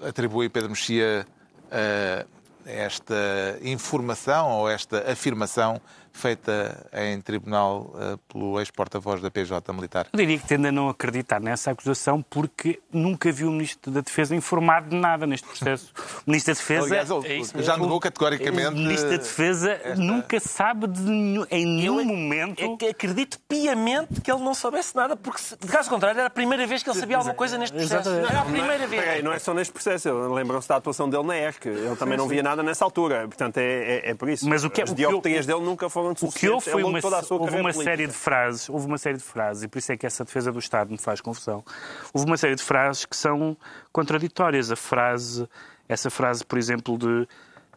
[0.00, 1.26] atribui Pedro Mexia
[1.70, 2.24] a
[2.66, 3.14] esta
[3.62, 5.80] informação ou esta afirmação
[6.18, 10.06] feita em tribunal eh, pelo ex-porta-voz da PJ Militar?
[10.12, 14.00] Eu diria que tende a não acreditar nessa acusação porque nunca vi o Ministro da
[14.00, 15.92] Defesa informado de nada neste processo.
[16.26, 16.86] O Ministro da Defesa.
[16.86, 18.70] Aliás, é isso já negou O categoricamente.
[18.76, 22.62] Ministro da Defesa nunca sabe de nenhum- em nenhum momento.
[22.62, 26.30] É que acredito piamente que ele não soubesse nada, porque de caso contrário era a
[26.30, 28.08] primeira vez que ele sabia alguma coisa neste processo.
[28.08, 28.30] Exatamente.
[28.30, 29.24] Era a primeira Peraí, vez.
[29.24, 30.08] não é só neste processo.
[30.32, 31.66] Lembram-se da atuação dele na ERC.
[31.68, 33.26] Ele também não via nada nessa altura.
[33.26, 33.62] Portanto, é,
[34.06, 34.48] é, é por isso.
[34.48, 36.98] Mas o que- As o que dioptrias dele nunca foram O que houve foi longo
[36.98, 39.96] uma, houve uma série de frases, houve uma série de frases, e por isso é
[39.96, 41.64] que essa defesa do Estado me faz confusão.
[42.12, 43.56] Houve uma série de frases que são
[43.92, 44.70] contraditórias.
[44.70, 45.48] A frase,
[45.88, 47.28] essa frase, por exemplo, de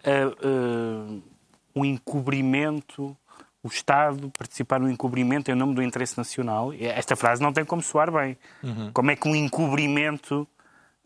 [0.03, 1.19] ah, ah,
[1.73, 3.15] o encobrimento,
[3.63, 6.71] o Estado participar no encobrimento em nome do interesse nacional.
[6.79, 8.37] Esta frase não tem como soar bem.
[8.93, 10.47] Como é que um encobrimento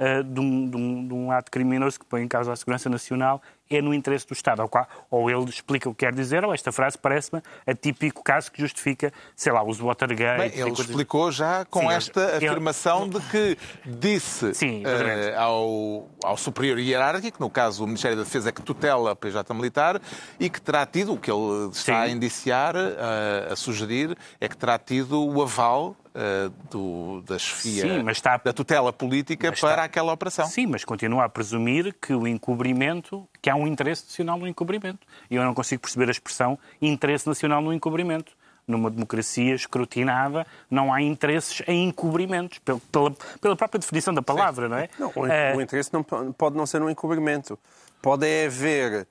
[0.04, 2.90] ah, de, um, de um- de um ato criminoso que põe em causa a segurança
[2.90, 4.62] nacional é no interesse do Estado.
[4.64, 8.22] Ou, qua- ou ele explica o que quer dizer, ou esta frase parece-me a típico
[8.22, 10.40] caso que justifica, sei lá, o uso Watergate.
[10.42, 14.84] Bem, ele coisas- explicou já com Sim, ele- esta ele- afirmação de que disse Sim,
[14.86, 15.36] eh, exatamente.
[15.36, 20.02] ao, ao superior hierárquico, no caso o Ministério da Defesa, que tutela a PJ Militar,
[20.40, 22.16] e que terá tido, o que ele está a Sim.
[22.16, 28.04] indiciar, eh, a sugerir, é que terá tido o aval eh, do, da chefia, Sim,
[28.04, 30.46] mas está- da tutela política Mas está- para aquela operação.
[30.48, 35.00] Sim, mas continua a presumir que o encobrimento, que há um interesse nacional no encobrimento.
[35.30, 38.34] E eu não consigo perceber a expressão interesse nacional no encobrimento.
[38.68, 44.70] Numa democracia escrutinada, não há interesses em encobrimentos, pel- pela, pela própria definição da palavra,
[44.70, 44.88] não é?
[45.00, 47.58] Não, o, Eh, o interesse não po- pode não ser um encobrimento.
[48.02, 49.08] Pode é haver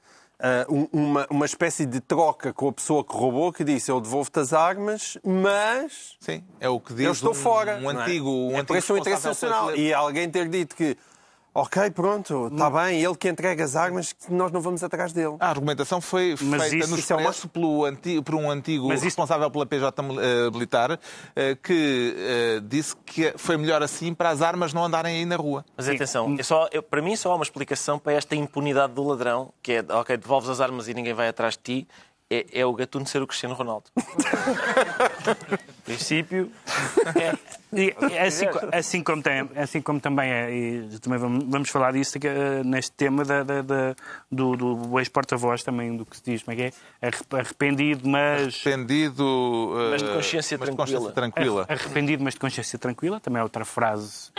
[0.69, 4.39] um- uma, uma espécie de troca com a pessoa que roubou, que disse eu devolvo-te
[4.41, 7.79] as armas, mas Sim, é o que diz eu estou um, fora.
[7.83, 7.95] um é?
[7.95, 9.75] antigo, um é por antigo isso um interesse nacional.
[9.77, 10.97] E alguém ter dito que,
[11.55, 15.37] ok, pronto, está bem, ele que entrega as armas, nós não vamos atrás dele.
[15.41, 18.87] A argumentação foi Mas feita isso- no isso é uma- pelo anti- por um antigo
[18.89, 20.99] Mas isso- responsável pela PJ eh, militar
[21.35, 25.37] eh, que eh, disse que foi melhor assim para as armas não andarem aí na
[25.37, 25.65] rua.
[25.77, 29.03] Mas atenção, é só, eu- para mim só há uma explicação para esta impunidade do
[29.03, 31.89] ladrão, que é, ok, devolves as armas e ninguém vai atrás de ti,
[32.31, 33.87] é, é o gatuno ser o Cristiano Ronaldo.
[35.97, 36.51] princípio,
[37.17, 37.37] É,
[37.73, 42.19] e assim, assim como tem, assim como também é, e também vamos, vamos falar disso
[42.65, 43.95] neste tema da, da- da-
[44.31, 47.07] do, do ex-porta-voz também, do que se diz, como é que é?
[47.07, 48.61] Arrep- Arrependido, mas.
[48.67, 50.77] Arrependido, eh, Mas de consciência mas de tranquila.
[51.01, 51.67] consciência tranquila.
[51.69, 54.31] Arrependido, mas de consciência tranquila, também é outra frase.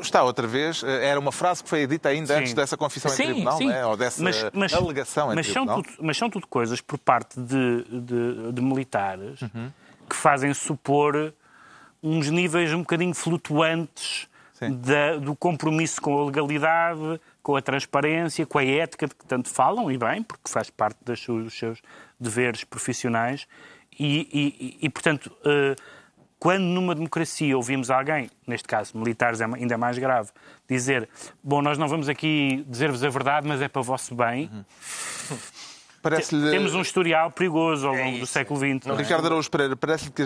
[0.00, 0.82] Está outra vez.
[0.82, 2.40] eh, Era uma frase que foi dita ainda Sim.
[2.40, 3.86] antes dessa confissão em tribunal, né?
[3.86, 5.82] ou dessa Mas- mas- alegação em mas são, tribunal.
[5.82, 9.70] tudo, mas são tudo coisas por parte de, de- de militares Uhum.
[10.08, 11.32] Que fazem supor
[12.02, 14.26] uns níveis um bocadinho flutuantes
[14.70, 19.48] da- do compromisso com a legalidade, com a transparência, com a ética de que tanto
[19.48, 21.80] falam, e bem, porque faz parte das dos seus
[22.18, 23.46] deveres profissionais.
[23.98, 25.74] E, e- e- portanto, eh,
[26.40, 30.30] quando numa democracia ouvimos alguém, neste caso militares é ainda mais grave,
[30.68, 31.08] dizer:
[31.42, 34.48] Bom, nós não vamos aqui dizer-vos a verdade, mas é para o vosso bem.
[36.02, 38.32] Parece-lhe- Temos um historial perigoso ao longo do isso.
[38.32, 38.86] século XX.
[38.86, 38.98] não é?
[38.98, 40.22] Ricardo Araújo Pereira, parece-lhe que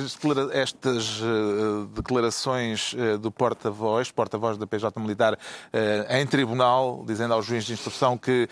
[0.52, 5.38] estas eh, declarações eh, do porta-voz, porta-voz da PJ Militar,
[5.72, 8.48] eh, em tribunal, dizendo ao juiz de instrução que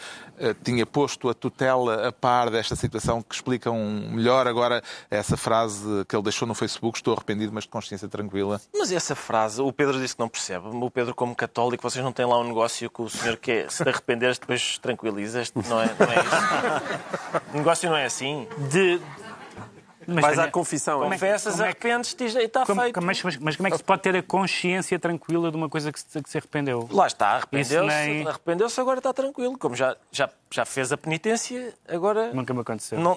[0.65, 3.77] tinha posto a tutela a par desta situação, que explicam
[4.11, 8.59] melhor agora essa frase que ele deixou no Facebook, estou arrependido, mas de consciência tranquila.
[8.75, 10.69] Mas essa frase, o Pedro disse que não percebe.
[10.69, 13.85] O Pedro, como católico, vocês não têm lá um negócio que o senhor quer se
[13.85, 15.53] te arrependeres, depois tranquilizas.
[15.55, 17.10] Não é, não é isso?
[17.53, 18.47] O negócio não é assim.
[18.71, 19.01] De...
[20.07, 21.05] Mas, Vais à tenha- confissão.
[21.05, 21.09] é?
[21.11, 23.01] Confessas, como é que- arrependes-te e está como- feito.
[23.03, 25.93] mas, mas- mas como é que se pode ter a consciência tranquila de uma coisa
[25.93, 26.89] que se, que se arrependeu?
[26.91, 29.57] Lá está, arrependeu-se, nem- arrependeu-se, agora está tranquilo.
[29.59, 32.33] Como já, já já fez a penitência, agora.
[32.33, 32.99] Nunca me aconteceu.
[32.99, 33.17] Não...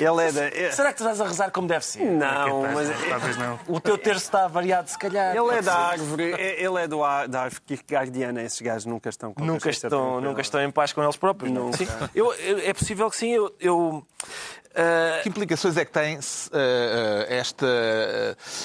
[0.00, 0.44] Ele é da.
[0.46, 2.04] é- Será que tu vais a rezar como deve ser?
[2.04, 3.58] Não, mas Talvez não.
[3.68, 5.36] O teu terço está variado, se calhar.
[5.36, 6.32] ele é da árvore.
[6.32, 8.42] é- Ele é do, ar- da árvore Kierkegaardiana.
[8.42, 11.52] Esses gajos nunca estão com a Nunca estão, nunca estão em paz com eles próprios.
[11.52, 11.76] Nunca.
[11.76, 11.86] Sim.
[12.14, 13.30] Eu, eu- é possível que sim.
[13.32, 14.06] Eu, eu,
[14.74, 16.18] ah, Que implicações é que tem
[16.52, 17.66] eh, esta,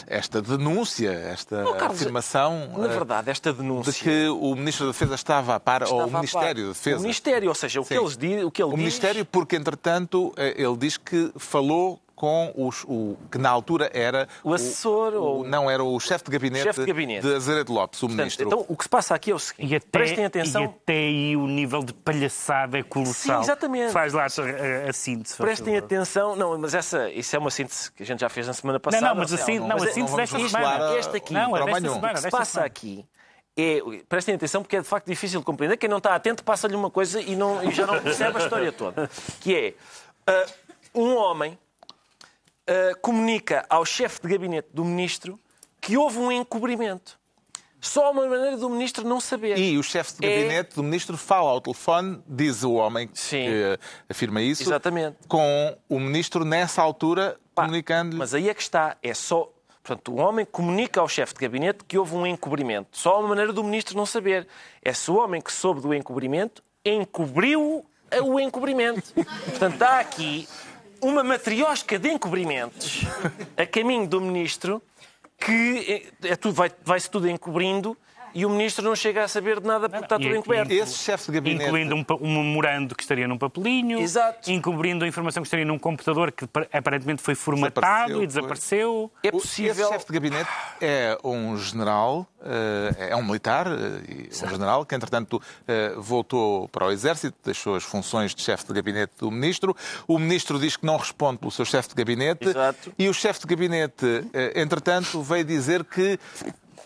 [0.08, 3.94] esta denúncia, esta Oh, Carlos, afirmação na verdade, esta de denúncia.
[3.94, 6.64] que o Ministro da Defesa estava a par, ou estava o a Ministério par.
[6.64, 7.00] da Defesa?
[7.10, 8.00] O Ministério, ou seja, o que, Sim.
[8.02, 8.80] eles di- o que ele O diz.
[8.80, 14.28] Ministério, porque entretanto eh, ele diz que falou com os, o que na altura era
[14.44, 17.26] O assessor o- ou- não era o chefe de gabinete, Chefe de gabinete.
[17.34, 18.46] Azeredo Lopes, o Portanto, ministro.
[18.48, 20.62] então, o que se passa aqui é o seguinte: E até, prestem atenção.
[20.64, 23.38] e até aí o nível de palhaçada é colossal.
[23.38, 23.94] Sim, exatamente.
[23.94, 25.38] Faz lá a, a, a síntese.
[25.38, 26.36] Prestem atenção.
[26.36, 28.82] Não, mas essa, isso é uma síntese que a gente já fez na semana Não,
[28.82, 29.08] passada.
[29.08, 30.90] não, mas assim, não, mas a não síntese desta semana.
[30.90, 32.10] a- Este aqui, Não, é desta semana.
[32.12, 33.06] O que se passa aqui
[33.60, 34.04] é.
[34.08, 35.78] Prestem atenção porque é de facto difícil de compreender.
[35.78, 38.72] Quem não está atento passa-lhe uma coisa e, não, e já não percebe a história
[38.72, 39.10] toda.
[39.42, 39.74] Que é.
[40.28, 40.46] ah,
[40.96, 41.58] um homem
[42.68, 45.40] ah, comunica ao chefe de gabinete do ministro
[45.82, 47.18] que houve um encobrimento.
[47.82, 49.58] Só uma maneira do ministro não saber.
[49.58, 53.18] E o chefe de É- gabinete do ministro fala ao telefone, diz o homem que
[53.18, 53.48] Sim.
[53.48, 53.78] eh,
[54.10, 55.16] afirma isso, Exatamente.
[55.30, 58.18] com o ministro nessa altura comunicando-lhe.
[58.18, 58.98] Mas aí é que está.
[59.02, 59.50] É só.
[59.90, 62.90] Portanto, o homem comunica ao chefe de gabinete que houve um encobrimento.
[62.92, 64.48] Só uma maneira do ministro não saber.
[64.84, 67.84] É se o homem que soube do encobrimento encobriu
[68.24, 69.12] o encobrimento.
[69.14, 70.48] Portanto, há aqui
[71.02, 73.02] uma matriosca de encobrimentos
[73.58, 74.80] a caminho do ministro
[75.40, 77.98] que é, é tudo, vai- vai-se tudo encobrindo
[78.34, 80.72] e o ministro não chega a saber de nada porque está E- tudo encoberto.
[80.72, 81.66] Esse chefe de gabinete.
[81.66, 84.52] Incluindo um, um memorando que estaria num papelinho, Exato.
[84.52, 89.12] encobrindo a informação que estaria num computador que pa- aparentemente foi formatado Desapareceu, e desapareceu.
[89.24, 89.72] É O- possível.
[89.86, 90.50] Esse chefe de gabinete
[90.82, 96.86] é um general, eh, é um militar, eh, um general que, entretanto, eh, voltou para
[96.88, 99.76] o Exército, deixou as funções de chefe de gabinete do ministro.
[100.08, 102.48] O ministro diz que não responde pelo seu chefe de gabinete.
[102.48, 102.94] Exato.
[102.98, 104.06] E o chefe de gabinete,
[104.56, 106.20] entretanto, veio dizer que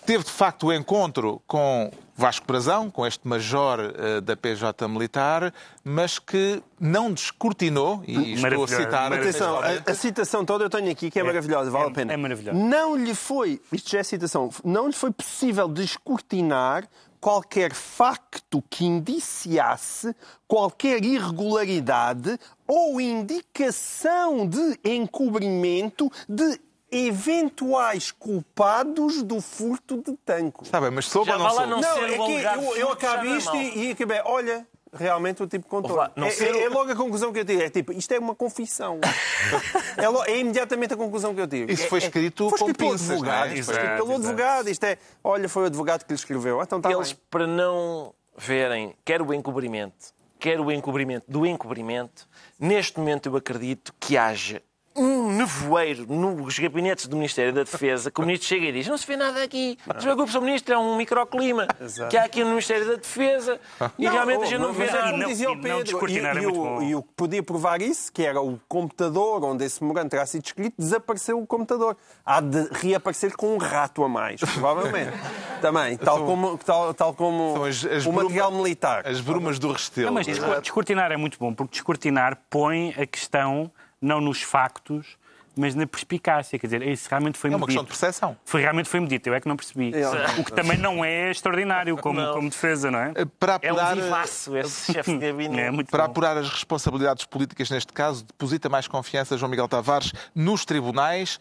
[0.06, 5.54] teve de facto o encontro com Vasco Brazão, com este major eh, da PJ militar,
[5.84, 9.14] mas que não descortinou, e estou a Maravilhoso, citar.
[9.14, 12.14] Atenção, a, a citação toda eu tenho aqui que é, maravilhosa, vale é- a pena.
[12.14, 12.58] é maravilhosa.
[12.58, 16.88] Não lhe foi, isto já é citação, não lhe foi possível descortinar
[17.20, 20.14] qualquer facto que indiciasse
[20.46, 22.38] qualquer irregularidade
[22.68, 26.60] ou indicação de encobrimento de
[26.94, 30.64] eventuais culpados do furto de tanco.
[30.64, 31.68] Está bem, mas soube ou não soube?
[31.70, 35.48] não Não, é que eu, eu acabo é isto e, e acabei, olha, realmente o
[35.48, 35.92] tipo contou.
[35.92, 37.64] Ouve lá, não é, ser é- é logo a conclusão que eu tive.
[37.64, 39.00] É tipo, isto é uma confissão.
[39.98, 41.74] é, lo- é imediatamente a conclusão que eu tive.
[41.74, 43.50] Isso foi É- é- escrito foi com escrito pelo pinças, advogado.
[43.50, 43.64] não é?
[43.64, 44.70] Foi escrito pelo advogado.
[44.70, 46.60] Isto é, olha, foi o advogado que lhe escreveu.
[46.60, 47.22] Ah, Então está Eles, bem.
[47.30, 52.28] para não verem quer o encobrimento, quer o encobrimento do encobrimento,
[52.60, 54.62] neste momento eu acredito que haja
[54.96, 58.98] um nevoeiro nos gabinetes do Ministério da Defesa que o Ministro chega e diz não
[58.98, 60.42] se vê nada aqui, não se preocupe, Sr.
[60.42, 61.68] Ministro, é um microclima
[62.10, 63.60] que há aqui no Ministério da Defesa
[63.98, 65.08] e realmente a gente não, vê mas é nada.
[65.12, 67.82] como não- dizia o e não Pedro, e, é e o, e que podia provar
[67.82, 71.98] isso, que era o computador onde esse memorando terá sido escrito, desapareceu o computador.
[72.26, 75.12] Há de reaparecer com um rato a mais, provavelmente.
[75.62, 79.08] Também, tal como, tal, tal como São as- as o bruma- material militar.
[79.08, 80.08] As brumas do Restelo.
[80.08, 83.72] Não, mas descor- descortinar é muito bom, porque descortinar põe a questão
[84.04, 85.18] não nos factos,
[85.56, 86.58] mas na perspicácia.
[86.58, 87.68] Quer dizer, isso realmente foi É uma medido.
[87.68, 88.38] questão de percepção.
[88.44, 89.92] Foi, realmente foi medido, eu é que não percebi.
[89.96, 90.40] É.
[90.40, 93.14] O que também não é extraordinário como, como defesa, não é?
[93.40, 95.80] Para É um apurar, vivaço esse chefe de gabinete.
[95.80, 96.12] É para bom.
[96.12, 101.40] apurar as responsabilidades políticas neste caso, deposita mais confiança João Miguel Tavares nos tribunais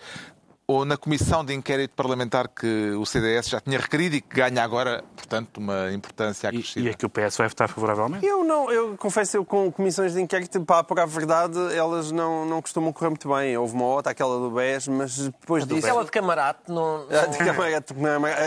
[0.66, 4.62] ou na comissão de inquérito parlamentar que o CDS já tinha requerido e que ganha
[4.62, 6.87] agora, portanto, uma importância E, acrescida?
[6.87, 8.25] e é que o PS vai votar favoravelmente?
[8.25, 12.46] Eu não, eu confesso, eu com comissões de inquérito, para apurar a verdade, elas não,
[12.46, 13.57] não costumam correr muito bem.
[13.57, 15.87] Houve uma outra, aquela do BES, mas depois disso.
[15.87, 17.07] Aquela de camarate não...
[17.11, 17.83] Ah, de Câmara-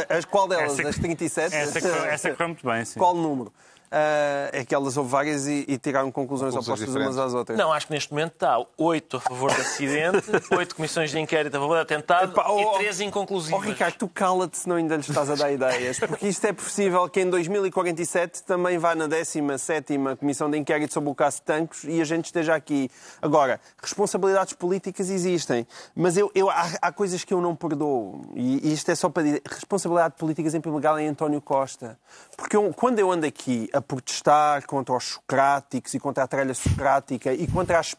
[0.10, 0.80] As qual delas?
[0.80, 1.54] Essa As 37?
[1.56, 2.98] Essa essa correu muito bem, sim.
[2.98, 3.52] Qual número?
[3.92, 7.16] Ah, é que elas houve várias e, e tiraram conclusões, Conclusões opostas diferentes.
[7.18, 7.58] umas às outras.
[7.58, 10.24] Não, acho que neste momento está oito a favor do acidente,
[10.58, 13.60] oito comissões de inquérito a favor do atentado Epá, oh, e oh, três inconclusivas.
[13.60, 16.52] Oh, Ricardo, tu cala-te se não ainda lhe estás a dar ideias, porque isto é
[16.54, 21.44] possível que em 2047 também vá na 17ª Comissão de Inquérito sobre o caso de
[21.44, 22.90] Tancos e a gente esteja aqui.
[23.22, 28.68] Agora, responsabilidades políticas existem, mas eu, eu- há, há coisas que eu não perdoo, e,
[28.70, 31.98] e isto é só para dizer, responsabilidade políticas em primeiro lugar é António Costa.
[32.38, 36.54] Porque eu- quando eu ando aqui a protestar contra os socráticos e contra a trelha
[36.54, 37.96] socrática e contra as,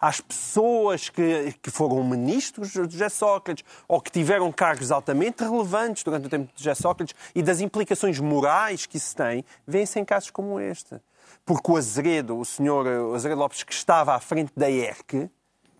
[0.00, 6.02] as pessoas que, que foram ministros de José Sócrates ou que tiveram cargos altamente relevantes
[6.02, 10.04] durante o tempo de José Sócrates e das implicações morais que isso tem, vêm-se em
[10.04, 10.96] casos como este.
[11.44, 15.30] porque o Azeredo, o senhor o Azeredo Lopes, que estava à frente da ERC,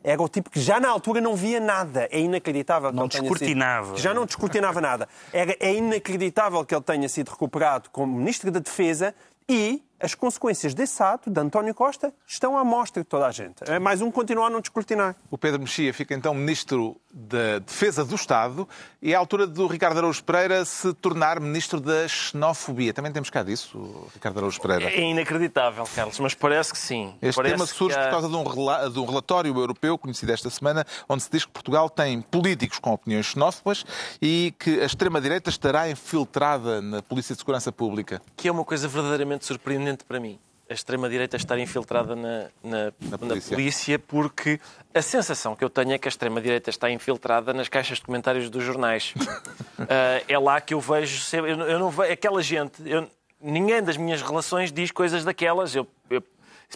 [0.03, 2.09] era o tipo que já na altura não via nada.
[2.11, 3.87] É inacreditável que Não ele tenha descortinava.
[3.89, 5.09] Sido, já não descortinava nada.
[5.33, 9.15] Era, é inacreditável que ele tenha sido recuperado como Ministro da Defesa
[9.49, 13.63] e as consequências desse ato de António Costa estão à mostra de toda a gente.
[13.71, 15.15] É mais um continuar a não descortinar.
[15.31, 18.69] O Pedro Mexia fica então Ministro da Defesa do Estado
[19.03, 22.93] e é a altura do Ricardo Araújo Pereira se tornar Ministro da Xenofobia.
[22.95, 24.85] Também temos cá disso, Ricardo Araújo Pereira.
[24.91, 27.15] É inacreditável, Carlos, mas parece que sim.
[27.21, 30.31] Este parece tema surge há- por causa de um, rela- de um relatório europeu conhecido
[30.33, 33.85] esta semana, onde se diz que Portugal tem políticos com opiniões xenófobas
[34.23, 38.23] e que a extrema-direita estará infiltrada na Polícia de Segurança Pública.
[38.37, 40.39] que é uma coisa verdadeiramente surpreendente para mim.
[40.71, 43.57] A extrema-direita estar infiltrada na, na, na polícia.
[43.57, 43.99] polícia.
[43.99, 44.61] porque
[44.95, 48.49] a sensação que eu tenho é que a extrema-direita está infiltrada nas caixas de comentários
[48.49, 49.13] dos jornais.
[49.81, 51.21] Ah, é lá que eu vejo...
[51.23, 52.13] sempre- Eu, não- eu não vejo...
[52.13, 52.89] Aquela gente...
[52.89, 53.11] eu-
[53.41, 55.75] ninguém das minhas relações diz coisas daquelas.
[55.75, 56.23] Eu, eu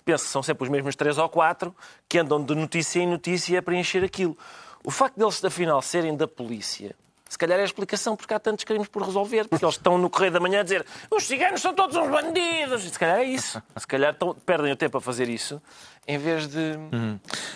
[0.05, 1.72] penso que são sempre os mesmos três ou quatro
[2.09, 4.36] que andam de notícia em notícia a preencher aquilo.
[4.82, 6.97] O facto deles, afinal, serem da polícia
[7.29, 9.49] se calhar é a explicação porque há tantos crimes por resolver.
[9.49, 12.83] Porque eles estão no Correio da Manhã a dizer os ciganos são todos uns bandidos.
[12.85, 13.62] Se calhar é isso.
[13.77, 15.61] Se calhar estão- perdem o tempo a fazer isso
[16.07, 16.75] em vez de...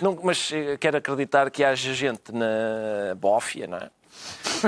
[0.00, 3.90] Não, mas eh, quero acreditar que haja gente na bófia, não é?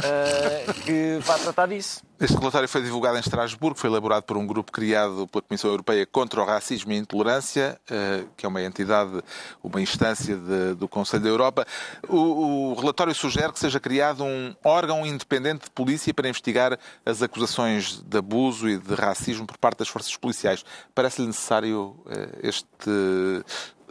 [0.03, 2.03] Eh, que vá tratar disso.
[2.21, 6.07] Este relatório foi divulgado em Estrasburgo, foi elaborado por um grupo criado pela Comissão Europeia
[6.07, 9.23] contra o Racismo e a Intolerância, eh, que é uma entidade,
[9.63, 11.67] uma instância de- do Conselho da Europa.
[12.09, 17.23] O, o relatório sugere que seja criado um órgão independente de polícia para investigar as
[17.23, 20.63] acusações de abuso e de racismo por parte das forças policiais.
[20.95, 23.43] Parece-lhe necessário eh, este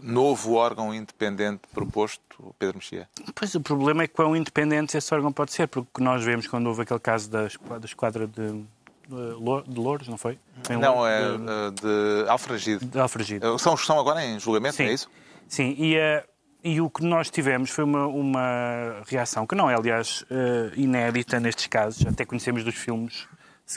[0.02, 3.08] novo órgão independente proposto, Pedro Mexia?
[3.36, 6.82] Pois o problema é quão independente esse órgão pode ser, porque nós vemos quando houve
[6.84, 10.38] aquele caso da esquadra, da esquadra de, de Lou- de Louros, não foi?
[10.70, 12.86] Em Não, é de, eh, de Alfragide.
[12.86, 13.46] de Alfragide.
[13.60, 14.84] São, estão agora em julgamento, Sim.
[14.84, 15.10] é isso?
[15.48, 16.24] Sim, e, eh,
[16.64, 21.40] e o que nós tivemos foi uma, uma reação que não é, aliás, eh, inédita
[21.40, 23.28] nestes casos, até conhecemos dos filmes,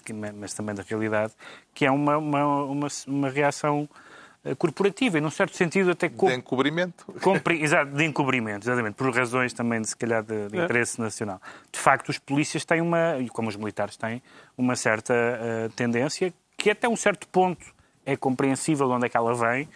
[0.05, 1.33] que- mas também da realidade,
[1.75, 4.12] que é uma, uma, uma, uma reação eh,
[4.59, 7.05] corporativa, e num certo sentido até co- De encobrimento.
[7.21, 7.63] Compre...
[7.63, 11.41] Exato, de encobrimento, exatamente, por razões também, de, se calhar, de, de interesse nacional.
[11.71, 14.21] De facto, os polícias têm uma, e como os militares têm,
[14.59, 17.65] uma certa eh, tendência, que até um certo ponto
[18.05, 19.69] é compreensível de onde é que ela vem,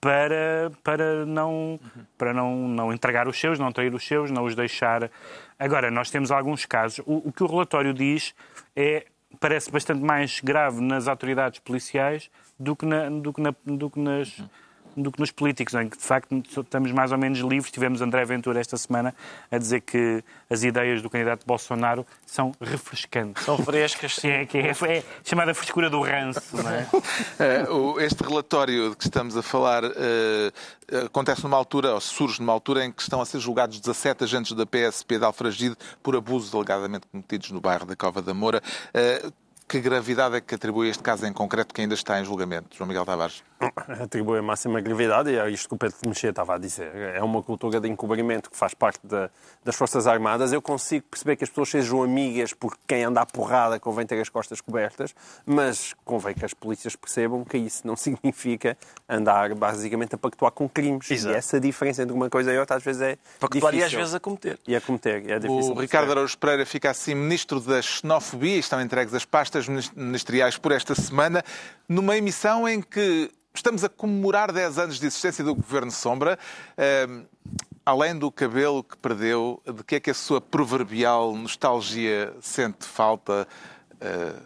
[0.00, 1.78] para, para, não,
[2.16, 5.10] para não, não entregar os seus, não trair os seus, não os deixar.
[5.58, 7.00] Agora, nós temos alguns casos.
[7.06, 8.34] O, o que o relatório diz
[8.74, 9.04] é
[9.38, 14.00] parece bastante mais grave nas autoridades policiais do que, na, do que, na, do que
[14.00, 14.42] nas
[14.96, 17.70] do que nos políticos, em que de facto estamos mais ou menos livres.
[17.70, 19.14] Tivemos André Ventura esta semana
[19.50, 23.44] a dizer que as ideias do candidato Bolsonaro são refrescantes.
[23.44, 24.28] São frescas, sim.
[24.28, 26.86] É, que é, é chamada frescura do ranço, não é?
[27.38, 30.52] Eh, o- Este relatório de que estamos a falar eh,
[31.06, 34.52] acontece numa altura, ou surge numa altura em que estão a ser julgados 17 agentes
[34.52, 38.62] da PSP de Alfragide por abusos alegadamente cometidos no bairro da Cova da Moura.
[39.70, 42.88] Que gravidade é que atribui este caso em concreto que ainda está em julgamento, João
[42.88, 43.40] Miguel Tavares?
[44.02, 46.90] atribui a máxima gravidade e é isto que o Pedro Mexia estava a dizer.
[47.14, 49.30] É uma cultura de encobrimento que faz parte da-
[49.64, 50.52] das Forças Armadas.
[50.52, 54.20] Eu consigo perceber que as pessoas sejam amigas porque quem anda à porrada convém ter
[54.20, 55.14] as costas cobertas,
[55.46, 58.76] mas convém que as polícias percebam que isso não significa
[59.08, 61.08] andar basicamente a pactuar com crimes.
[61.08, 61.32] Exato.
[61.32, 63.98] E essa diferença entre uma coisa e outra às vezes é Pactuar e às difícil.
[64.00, 64.58] vezes a cometer.
[64.66, 65.30] E a cometer.
[65.30, 66.10] É difícil O Ricardo.
[66.10, 70.72] Araújo Pereira fica assim ministro da xenofobia e estão entregues as pastas minis- ministeriais por
[70.72, 71.42] esta semana,
[71.88, 76.38] numa emissão em que estamos a comemorar 10 anos de existência do Governo Sombra.
[76.78, 77.24] Ahm,
[77.84, 83.48] além do cabelo que perdeu, de que é que a sua proverbial nostalgia sente falta
[84.00, 84.40] ah,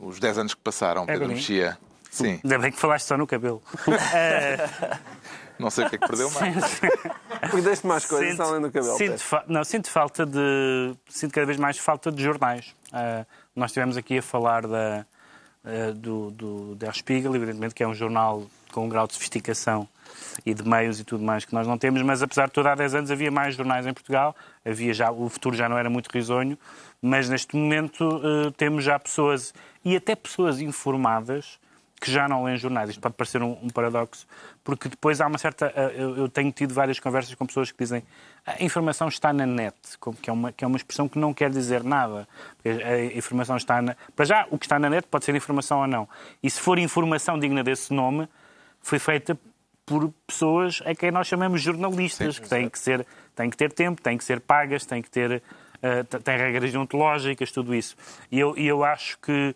[0.00, 1.34] nos 10 anos que passaram, Pedro mim?
[1.34, 1.76] Mexia?
[2.10, 3.60] Sim, Ainda bem que falaste só no cabelo.
[5.58, 6.80] não sei o que é que perdeu mais.
[7.50, 8.96] Perdeste mais coisas Sinto- além do cabelo.
[8.96, 10.94] Sinto, fa- não, sinto falta de.
[11.08, 12.74] Sinto cada vez mais falta de jornais.
[12.92, 13.24] Ah,
[13.54, 15.04] nós estivemos aqui a falar da,
[15.64, 19.88] ah, do, do Der Spiegel, evidentemente, que é um jornal com um grau de sofisticação
[20.44, 22.74] e de meios e tudo mais que nós não temos, mas apesar de tudo, há
[22.74, 24.34] 10 anos havia mais jornais em Portugal,
[24.64, 26.58] havia já, o futuro já não era muito risonho,
[27.00, 31.58] mas neste momento ah, temos já pessoas, e até pessoas informadas,
[32.04, 32.90] que já não leem jornais.
[32.90, 34.26] Isto pode parecer um, um paradoxo,
[34.62, 35.72] porque depois há uma certa.
[35.74, 38.02] eh, Eu, eu tenho tido várias conversas com pessoas que dizem
[38.46, 39.74] a informação está na net,
[40.20, 42.28] que é uma, que é uma expressão que não quer dizer nada.
[42.64, 43.96] A informação está na.
[44.14, 46.06] Para já, o que está na net pode ser informação ou não.
[46.42, 48.28] E se for informação digna desse nome,
[48.82, 49.38] foi feita
[49.86, 54.02] por pessoas a quem nós chamamos jornalistas, que têm que, ser, têm que ter tempo,
[54.02, 55.42] têm que ser pagas, têm que ter.
[56.10, 57.96] t- têm regras deontológicas, tudo isso.
[58.30, 59.54] E eu, e eu acho que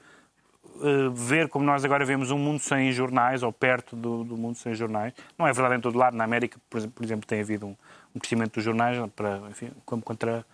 [0.78, 4.56] uh, ver como nós agora vemos um mundo sem jornais, ou perto do, do mundo
[4.56, 5.12] sem jornais.
[5.38, 6.16] Não é verdade em todo lado.
[6.16, 7.76] Na América, por exemplo, por exemplo tem havido um,
[8.14, 10.44] um, crescimento dos jornais para, enfim, como, contra,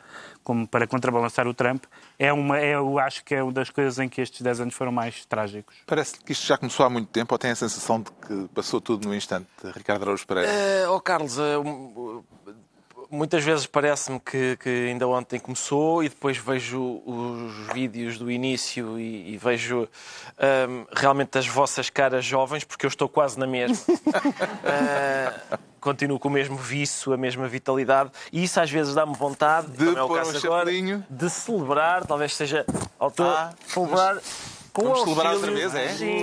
[0.42, 1.84] como para contrabalançar o Trump.
[2.18, 4.74] É uma, é, eu acho que é uma das coisas em que estes 10 anos
[4.74, 5.76] foram mais trágicos.
[5.86, 8.80] Parece que isto já começou há muito tempo, ou tem a sensação de que passou
[8.80, 10.50] tudo no instante, Ricardo Araújo Pereira?
[10.50, 12.24] Uh, oh, Carlos, uh,
[13.14, 18.98] muitas vezes parece-me que, que, ainda ontem começou e depois vejo os vídeos do início
[18.98, 23.76] e, e vejo um, realmente as vossas caras jovens, porque eu estou quase na mesma.
[23.88, 29.68] uh, continuo com o mesmo vício, a mesma vitalidade, e isso às vezes dá-me vontade,
[29.68, 30.70] de, é o caso um agora,
[31.10, 32.64] de celebrar, talvez seja
[32.98, 34.18] ao ah, celebrar
[34.72, 35.88] com Vamos celebrar outra vez, é?
[35.90, 36.22] Sim.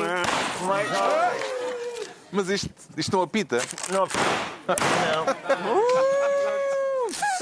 [2.32, 3.62] Mas isto, isto não apita?
[3.89, 4.20] Não apita.
[4.76, 6.20] Não.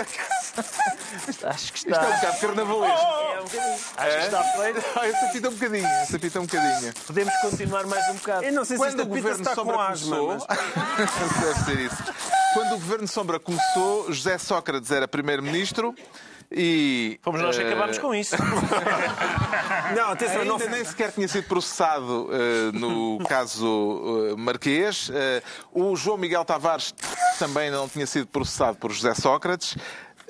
[1.43, 1.91] Acho que está.
[1.91, 3.06] Isto é um bocado carnavalesco.
[3.06, 3.74] É um bocadinho.
[3.97, 4.80] Acho que está feito.
[5.00, 5.88] Ah, apita um bocadinho.
[6.04, 6.93] Esse apita um bocadinho.
[7.08, 8.43] Podemos continuar mais um bocado.
[8.43, 11.43] Eu não sei se Quando o governo está Sombra com asma, começou, mas...
[11.43, 12.04] deve ser isso.
[12.54, 15.95] Quando o governo Sombra começou, José Sócrates era primeiro-ministro.
[16.52, 18.36] E, Fomos nós que acabámos com isso.
[19.95, 20.70] não, atenção, Ainda não...
[20.70, 25.10] nem sequer tinha sido processado uh, no caso uh, Marquês.
[25.10, 25.14] Uh,
[25.72, 26.91] o João Miguel Tavares
[27.38, 29.78] também não tinha sido processado por José Sócrates.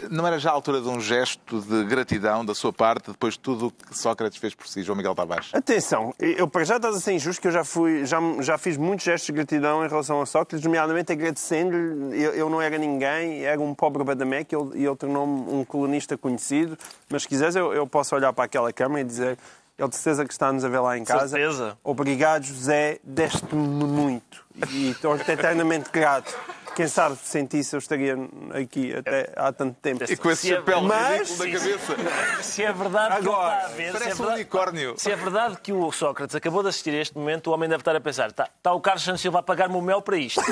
[0.10, 3.40] Não era já a altura de um gesto de gratidão da sua parte, depois de
[3.40, 5.50] tudo o que Sócrates fez por si, João Miguel Tavares?
[5.54, 8.78] Atenção, eu para já estás a ser injusto, que eu já, fui, já, já fiz
[8.78, 12.22] muitos gestos de gratidão em relação a Sócrates, nomeadamente agradecendo-lhe.
[12.22, 16.18] Eu, eu, não era ninguém, era um pobre badamé e ele, ele tornou-me um colunista
[16.18, 16.78] conhecido.
[17.10, 19.38] Mas se quiseres, eu, eu posso olhar para aquela câmara e dizer
[19.80, 21.30] ele de certeza que está-nos a ver lá em casa.
[21.30, 21.78] Certeza.
[21.84, 24.44] Obrigado, José, deste-me muito.
[24.72, 26.38] E estou eternamente grato.
[26.76, 28.16] Quem sabe se sentisse eu estaria
[28.54, 30.04] aqui até há tanto tempo.
[30.10, 31.98] E com esse chapéu mas, na cabeça.
[32.42, 34.96] Se é verdade Agora, que está a ver, parece se é um verdade, unicórnio.
[34.98, 37.82] Se é verdade que o Sócrates acabou de assistir a este momento, o homem deve
[37.82, 40.42] estar a pensar: está, está o Carlos Santos Silva a pagar-me o mel para isto.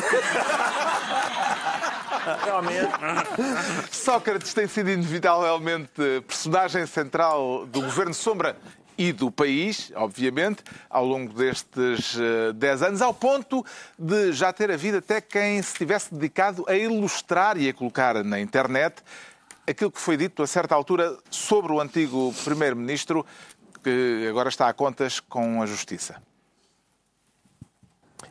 [2.43, 2.91] Realmente.
[3.91, 8.57] Sócrates tem sido inevitavelmente personagem central do governo Sombra
[8.97, 12.17] e do país, obviamente, ao longo destes
[12.55, 13.65] 10 anos, ao ponto
[13.97, 18.39] de já ter havido até quem se tivesse dedicado a ilustrar e a colocar na
[18.39, 19.03] internet
[19.67, 23.25] aquilo que foi dito a certa altura sobre o antigo Primeiro-Ministro,
[23.83, 26.21] que agora está a contas com a Justiça.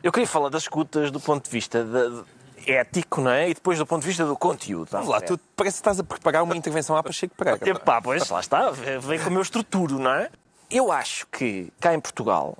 [0.03, 2.23] Eu queria falar das escutas do ponto de vista de,
[2.67, 3.49] ético, não é?
[3.49, 4.89] E depois do ponto de vista do conteúdo.
[4.91, 7.69] Vamos lá, tu parece que estás a preparar uma intervenção à Pacheco Pereira.
[7.69, 10.29] Epá, pois, lá está, vem com o meu estruturo, não é?
[10.69, 12.57] Eu acho que cá em Portugal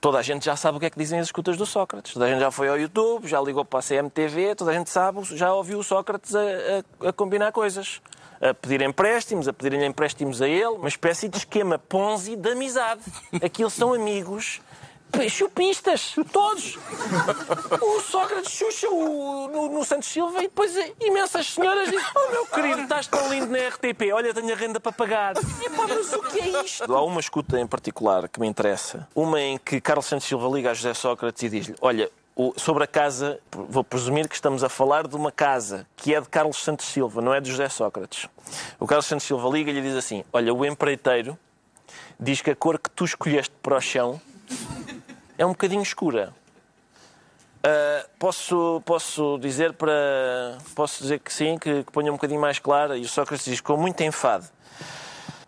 [0.00, 2.12] toda a gente já sabe o que é que dizem as escutas do Sócrates.
[2.12, 4.88] Toda a gente já foi ao YouTube, já ligou para a CMTV, toda a gente
[4.88, 8.00] sabe, já ouviu o Sócrates a, a, a combinar coisas.
[8.40, 13.00] A pedir empréstimos, a pedirem empréstimos a ele, uma espécie de esquema Ponzi de amizade.
[13.42, 14.60] Aquilo são amigos
[15.28, 16.78] chupistas, todos.
[17.80, 22.46] O Sócrates xuxa o, no, no, Santos Silva e depois imensas senhoras dizem Oh meu
[22.46, 25.34] querido, estás tão lindo na RTP, olha, tenho a renda para pagar.
[25.36, 26.94] E pá, mas o que é isto?
[26.94, 29.08] Há uma escuta em particular que me interessa.
[29.14, 32.10] Uma em que Carlos Santos Silva liga a José Sócrates e diz-lhe Olha,
[32.56, 36.28] sobre a casa, vou presumir que estamos a falar de uma casa que é de
[36.28, 38.28] Carlos Santos Silva, não é de José Sócrates.
[38.78, 41.38] O Carlos Santos Silva liga-lhe e diz assim: Olha, o empreiteiro
[42.20, 44.20] diz que a cor que tu escolheste para o chão
[45.38, 46.32] é um bocadinho escura.
[47.58, 50.58] Uh, posso, posso dizer para.
[50.74, 52.96] Posso dizer que sim, que, que ponha um bocadinho mais clara.
[52.96, 54.46] E o Sócrates diz com muito enfado.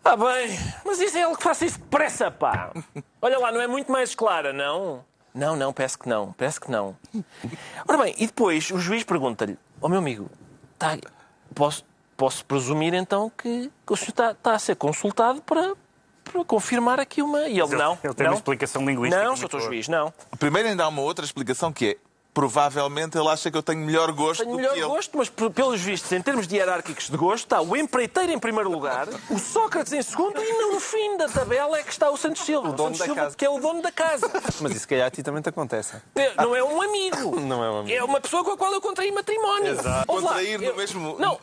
[0.03, 2.71] Ah, bem, mas isso é ele que faça isso depressa, pá!
[3.21, 5.05] Olha lá, não é muito mais clara, não?
[5.33, 6.97] Não, não, peço que não, peço que não.
[7.87, 10.29] Ora bem, e depois o juiz pergunta-lhe: Ó oh, meu amigo,
[10.77, 10.97] tá,
[11.53, 11.85] posso,
[12.17, 15.73] posso presumir então que, que o senhor está, está a ser consultado para,
[16.31, 17.47] para confirmar aqui uma.
[17.47, 17.97] E ele não.
[18.03, 18.33] Ele tem não.
[18.33, 19.23] uma explicação linguística.
[19.23, 19.59] Não, Sr.
[19.59, 20.13] Juiz, não.
[20.39, 24.11] Primeiro ainda há uma outra explicação que é provavelmente ele acha que eu tenho melhor
[24.11, 24.87] gosto tenho do melhor que ele.
[24.87, 28.69] gosto, mas pelos vistos, em termos de hierárquicos de gosto, está o empreiteiro em primeiro
[28.71, 32.43] lugar, o Sócrates em segundo e no fim da tabela é que está o Santos
[32.43, 32.69] Silva.
[32.69, 33.35] O dono Santos da Silva, casa.
[33.35, 34.29] que é o dono da casa.
[34.61, 35.95] Mas isso, se calhar, a ti também te acontece.
[36.37, 37.39] Não é um amigo.
[37.41, 37.97] Não é um amigo.
[37.97, 39.73] É uma pessoa com a qual eu contraí matrimónio.
[39.73, 40.05] Exato.
[40.11, 41.39] Ouve lá, Contrair eu- no mesmo, Não,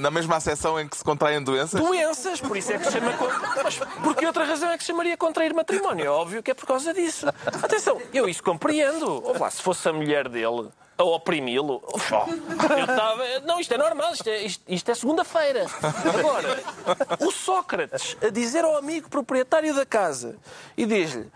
[0.00, 1.80] na mesma acessão em que se contraem doenças?
[1.80, 3.12] doenças, por isso é que se chama.
[3.62, 6.04] Mas por que outra razão é que se chamaria contrair matrimónio?
[6.06, 7.26] É óbvio que é por causa disso.
[7.62, 9.22] Atenção, eu isso compreendo.
[9.24, 11.96] Ouve lá, se fosse a mulher dele a oprimi-lo, eu
[12.80, 13.22] estava.
[13.46, 15.66] Não, isto é normal, isto é, isto- isto é segunda-feira.
[15.82, 16.60] Agora,
[17.24, 20.36] o Sócrates a dizer ao amigo proprietário da casa
[20.76, 21.30] e diz-lhe.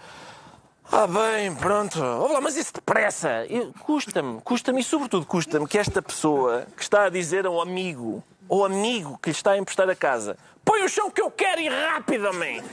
[0.90, 1.98] Ah, bem, pronto.
[2.00, 3.46] Lá, mas isso depressa.
[3.80, 8.64] Custa-me, custa-me e, sobretudo, custa-me que esta pessoa que está a dizer ao amigo ao
[8.66, 11.68] amigo que lhe está a emprestar a casa: põe o chão que eu quero e
[11.68, 12.66] rapidamente.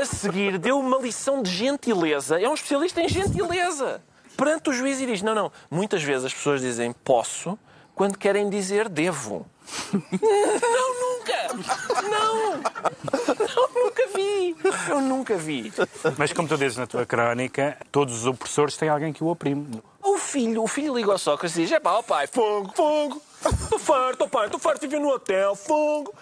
[0.00, 2.38] A seguir, deu uma lição de gentileza.
[2.40, 4.00] É um especialista em gentileza.
[4.36, 5.52] Perante o juiz e diz: não, não.
[5.70, 7.58] Muitas vezes as pessoas dizem posso
[7.94, 9.46] quando querem dizer devo.
[9.92, 12.02] Não, nunca!
[12.02, 12.52] Não!
[12.52, 14.56] Não, nunca vi!
[14.90, 15.72] Eu nunca vi.
[16.18, 19.82] Mas como tu dizes na tua crónica, todos os opressores têm alguém que o oprime.
[20.02, 23.22] O filho, o filho liga ao Sócrates e diz: é pá, ó pai, fogo, fogo!
[23.62, 26.12] Estou farto, ó pai, estou farto de viver no hotel, fogo!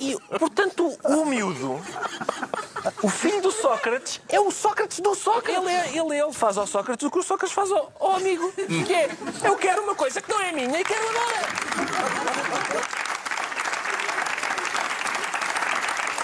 [0.00, 1.80] E, portanto, o miúdo,
[3.02, 5.56] o filho do Sócrates, é o Sócrates do Sócrates.
[5.56, 8.52] Ele, é, ele, ele faz ao Sócrates o que o Sócrates faz ao, ao amigo.
[8.52, 9.08] Que é,
[9.44, 11.48] eu quero uma coisa que não é minha e quero agora.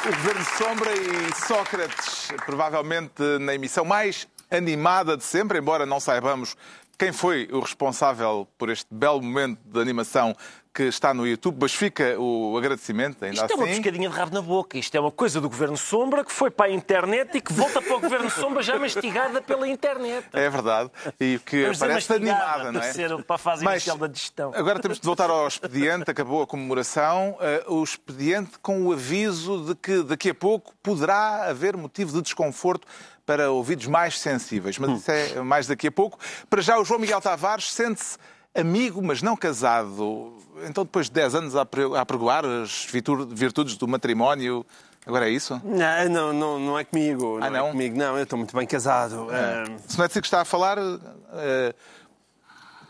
[0.03, 6.55] O Governo Sombra e Sócrates, provavelmente na emissão mais animada de sempre, embora não saibamos
[6.99, 10.35] quem foi o responsável por este belo momento de animação
[10.75, 13.55] que está no YouTube, mas fica o agradecimento ainda Isto assim.
[13.55, 14.77] é uma pescadinha de rabo na boca.
[14.77, 17.81] Isto é uma coisa do Governo Sombra que foi para a internet e que volta
[17.81, 20.27] para o Governo Sombra já mastigada pela internet.
[20.33, 20.91] É verdade.
[21.21, 22.93] E que Vamos parece animada, não é?
[22.93, 24.51] ser para a fase Mas inicial da digestão.
[24.53, 27.37] Agora temos de voltar ao expediente, acabou a comemoração.
[27.41, 32.21] eh, o expediente com o aviso de que daqui a pouco poderá haver motivo de
[32.21, 32.85] desconforto
[33.27, 34.79] para ouvidos mais sensíveis.
[34.79, 36.19] Mas isso é mais daqui a pouco.
[36.51, 38.17] Para já, o João Miguel Tavares sente-se
[38.55, 40.37] amigo, mas não casado.
[40.67, 41.67] Então, depois de 10 anos a
[42.01, 44.65] apregoar as virtu- virtudes do matrimónio,
[45.07, 45.61] agora é isso?
[45.65, 47.39] Não, não, não, não é comigo.
[47.41, 47.67] Não, Ah, não?
[47.69, 47.97] é comigo.
[47.97, 49.27] Não, eu estou muito bem casado.
[49.31, 51.75] Ah, Se não é de si que está a falar, eh,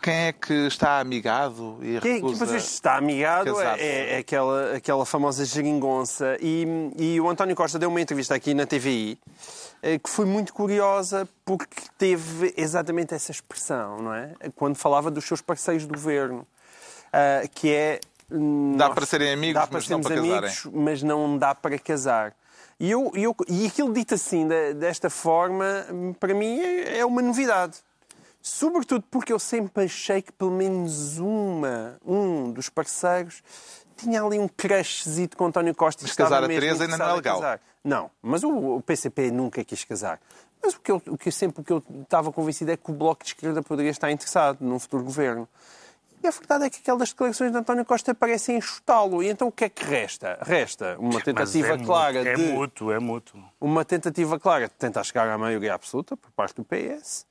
[0.05, 2.44] quem é que está amigado e Quem, que recusa...
[2.44, 6.36] depois está amigado é, é aquela, aquela famosa geringonça.
[6.42, 6.66] E,
[6.98, 9.18] e o António Costa deu uma entrevista aqui na TVI
[9.82, 14.34] eh, que foi muito curiosa porque teve exatamente essa expressão, não é?
[14.55, 16.46] Quando falava dos seus parceiros do governo,
[17.11, 18.00] ah, que é.
[18.30, 20.36] hum, Dá nós- para serem amigos, dá para mas não para casarem.
[20.38, 22.34] amigos, mas não dá para casar.
[22.78, 24.46] E, eu, eu- e aquilo dito assim,
[24.76, 25.64] desta forma,
[26.20, 27.78] para mim é, é uma novidade.
[28.47, 33.42] Sobretudo porque eu sempre achei que pelo menos uma, um dos parceiros
[33.97, 36.03] tinha ali um crushzito com António Costa.
[36.03, 37.36] Mas casar a Teresa ainda não é legal.
[37.40, 37.61] casar.
[37.82, 40.20] Não, mas o, o PCP nunca quis casar.
[40.62, 42.90] Mas o que, eu, o que eu sempre o que eu estava convencido é que
[42.90, 45.49] o Bloco de Esquerda poderia estar interessado num futuro governo.
[46.22, 49.22] E a verdade é que aquelas declarações de António Costa parecem enxutá-lo.
[49.22, 50.38] E então o que é que resta?
[50.42, 53.45] Resta uma Mas tentativa é clara mútuo, É de mútuo, é mútuo.
[53.59, 57.24] uma tentativa clara de tentar chegar à maioria absoluta por parte do PS.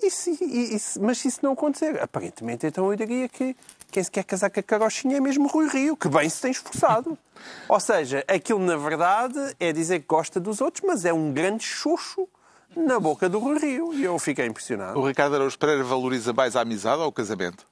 [0.00, 3.56] E se, e- se- mas se isso não acontecer, aparentemente então eu diria que
[3.90, 6.50] quem se quer casar com a carochinha é mesmo Rui Rio, que bem se tem
[6.50, 7.18] esforçado.
[7.68, 11.64] Ou seja, aquilo na verdade é dizer que gosta dos outros, mas é um grande
[11.64, 12.28] xoxo
[12.76, 13.92] na boca do Rui Rio.
[13.94, 14.98] E eu fiquei impressionado.
[15.00, 17.66] O Ricardo Araújo Pereira valoriza mais a amizade ou o casamento?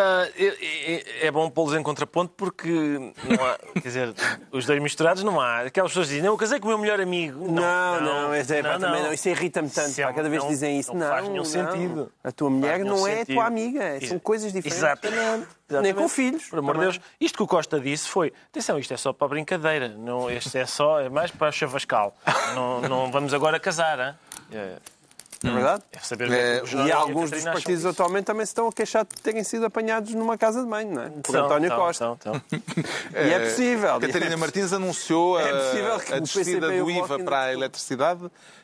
[0.00, 0.46] Ah, é,
[1.22, 4.14] é- é bom pô-los em contraponto porque não há, quer dizer,
[4.52, 5.62] os dois misturados não há.
[5.62, 7.50] Aquelas pessoas dizem, não, eu casei com o meu melhor amigo.
[7.50, 9.12] Não, não, é, é, pá, também não.
[9.12, 10.00] Isso irrita-me tanto.
[10.00, 11.08] É pá, cada vez não- que dizem isso, não não.
[11.08, 11.44] faz nenhum não.
[11.44, 12.12] sentido.
[12.22, 13.34] A tua mulher não é a sentido.
[13.34, 13.80] tua amiga.
[14.06, 14.78] São Ex- coisas diferentes.
[14.78, 15.18] Exatamente.
[15.18, 16.08] Nem com Exatamente.
[16.12, 16.44] filhos.
[16.48, 16.80] Por amor de.
[16.82, 17.00] Deus.
[17.20, 19.88] Isto que o Costa disse foi: atenção, isto é só para brincadeira.
[19.88, 22.14] Não, este é só, é mais para chavascal.
[22.54, 23.98] Não, não vamos agora casar.
[23.98, 24.14] hein?
[25.44, 25.82] É, É verdade?
[25.92, 29.44] é saber É, E alguns dos partidos atualmente também se estão a queixar de terem
[29.44, 31.10] sido apanhados numa casa de banho, não é?
[31.10, 32.04] Por São, António são, Costa.
[32.04, 32.42] são, são.
[33.14, 34.00] E é possível.
[34.00, 38.20] Catarina Martins anunciou É a, possível que a descida do IVA para a eletricidade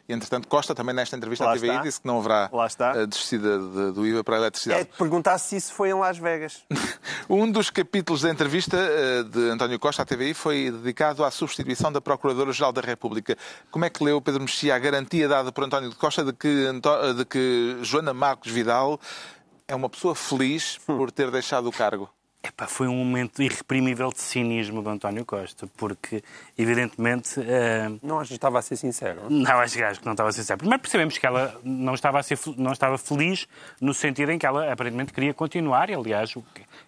[0.08, 1.82] e, entretanto, Costa também nesta entrevista Lá à TVI está.
[1.82, 4.84] disse que não haverá a descida de- do IVA para a É eletricidade.
[4.84, 6.62] de perguntar se isso foi em Las Vegas.
[7.28, 11.90] Um dos capítulos da entrevista eh, de António Costa à TVI foi dedicado à substituição
[11.90, 13.36] da Procuradora-Geral da República.
[13.70, 17.12] Como é que leu Pedro Mexia a garantia dada por António Costa de que, Antó-
[17.14, 19.00] de que Joana Marcos Vidal
[19.66, 22.10] é uma pessoa feliz por ter deixado o cargo?
[22.46, 26.22] Epá, foi um momento irreprimível de cinismo do António Costa, porque,
[26.58, 29.22] evidentemente, eh, Não acho que estava a ser sincero.
[29.30, 30.58] não, acho que acho que não estava a ser sincero.
[30.58, 33.48] Primeiro percebemos que ela não estava, a ser, não estava feliz
[33.80, 36.34] no sentido em que ela aparentemente queria continuar, e aliás,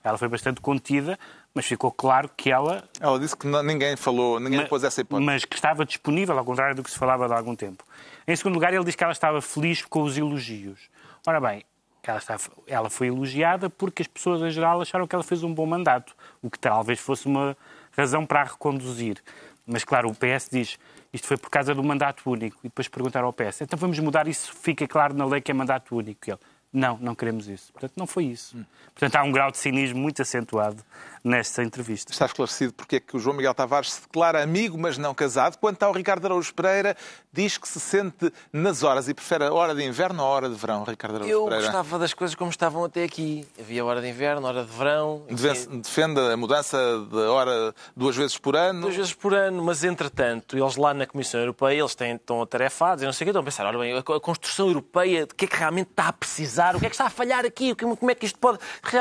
[0.05, 1.19] ela foi bastante contida,
[1.55, 5.01] mas ficou claro que ela Ela disse que não- ninguém falou, ninguém Ma- pôs essa
[5.01, 5.25] hipótese.
[5.25, 7.83] Mas que estava disponível, ao contrário do que se falava há algum tempo.
[8.29, 10.81] Em segundo lugar, ele diz que ela estava feliz com os elogios.
[11.27, 11.65] Ora bem,
[12.11, 12.37] ela, está,
[12.67, 16.15] ela foi elogiada porque as pessoas em geral acharam que ela fez um bom mandato,
[16.43, 17.57] o que talvez fosse uma
[17.97, 19.23] razão para a reconduzir.
[19.67, 20.79] Mas claro, o PS diz
[21.13, 22.59] isto foi por causa do mandato único.
[22.63, 25.55] E depois perguntaram ao PS, então vamos mudar isso, fica claro na lei que é
[25.55, 26.29] mandato único.
[26.29, 26.41] E ele,
[26.73, 27.73] Não, não queremos isso.
[27.73, 28.57] Portanto, não foi isso.
[28.95, 30.85] Portanto, há um grau de cinismo muito acentuado
[31.27, 32.13] nesta entrevista.
[32.13, 35.57] Está esclarecido porque é que o João Miguel Tavares se declara amigo, mas não casado.
[35.59, 36.97] Quanto ao Ricardo Araújo Pereira,
[37.33, 40.49] diz que se sente nas horas e prefere a hora de inverno ou a hora
[40.49, 41.65] de verão, Ricardo Araújo Eu Pereira.
[41.65, 43.45] gostava das coisas como estavam até aqui.
[43.59, 45.25] Havia hora de inverno, hora de verão.
[45.29, 46.79] Defende- Defende a mudança
[47.11, 48.83] de hora duas vezes por ano.
[48.83, 53.03] Duas vezes por ano, mas entretanto, eles lá na Comissão Europeia, eles têm, estão atarefados
[53.03, 55.47] e não sei o que, estão a pensar, olha bem, a construção europeia, de que
[55.47, 56.77] é que realmente está a precisar?
[56.77, 57.75] O que é que está a falhar aqui?
[57.75, 58.59] Como é que isto pode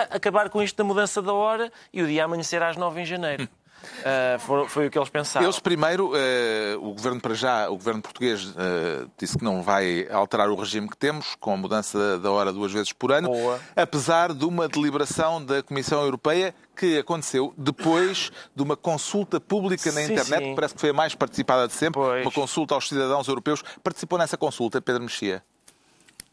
[0.09, 3.47] acabar com isto da mudança da hora e o dia amanhecer às nove em janeiro?
[4.03, 5.45] Ah, foi, foi o que eles pensaram.
[5.45, 10.07] Eles primeiro, eh, o governo para já, o governo português eh, disse que não vai
[10.11, 13.59] alterar o regime que temos, com a mudança da hora duas vezes por ano, Boa.
[13.75, 20.01] apesar de uma deliberação da Comissão Europeia que aconteceu depois de uma consulta pública na
[20.01, 20.49] Sim, internet, sim.
[20.49, 22.25] que parece que foi a mais participada de sempre, Pois.
[22.25, 23.63] uma consulta aos cidadãos europeus.
[23.83, 25.43] Participou nessa consulta, Pedro Mexia?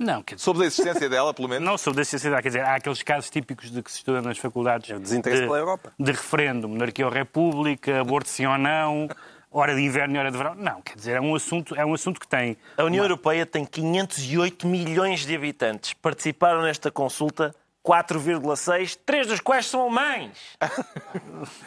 [0.02, 1.64] Não, quer dizer, Soube da existência dela, pelo menos?
[1.66, 2.42] não sobre a sociedade.
[2.42, 5.42] Quer dizer, há aqueles casos típicos de que se estuda nas faculdades É o desinteresse
[5.42, 5.92] de, pela Europa.
[5.98, 9.08] de referendo, monarquia ou república, aborto sim ou não,
[9.50, 10.54] hora de inverno e hora de verão.
[10.54, 13.64] Não, quer dizer, é um assunto, é um assunto que tem A União Europeia tem
[13.64, 15.92] 508 milhões de habitantes.
[15.94, 20.38] Participaram nesta consulta 4,6, três dos quais são alemães.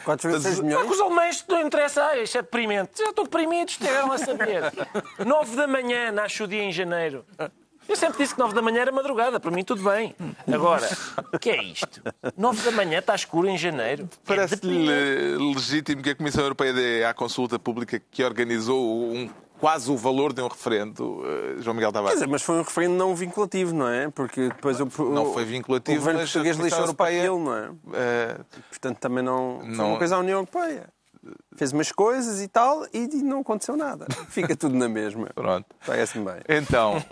[0.04, 0.86] 4 vezes 6 Só milhões.
[0.86, 2.98] que os alemães não interessa, ah, isto é deprimente.
[2.98, 4.62] Já estão deprimidos, estiveram a saber.
[5.24, 7.24] 9 da manhã, nasce o dia em janeiro.
[7.88, 10.14] Eu sempre disse que 9 da manhã era madrugada, para mim tudo bem.
[10.52, 10.88] Agora,
[11.32, 12.02] o que é isto?
[12.36, 14.04] 9 da manhã está escuro em janeiro.
[14.04, 15.54] É Parece-lhe deprimente.
[15.54, 18.82] legítimo que a Comissão Europeia dê à consulta pública que organizou
[19.12, 19.30] um,
[19.60, 22.18] quase o valor de um referendo, eh, João Miguel Quer Tavares.
[22.18, 24.10] dizer, mas foi um referendo não vinculativo, não é?
[24.10, 27.70] Porque depois o, Não foi vinculativo, O governo português lixou-se para aquilo, não é?
[27.94, 28.36] Eh,
[28.68, 29.60] Portanto, também não.
[29.60, 30.88] Foi Não- uma coisa à União Europeia.
[31.56, 34.06] Fez umas coisas e tal e não aconteceu nada.
[34.28, 35.30] Fica tudo na mesma.
[35.34, 35.66] Pronto.
[35.84, 36.40] Parece-me bem.
[36.48, 37.02] Então,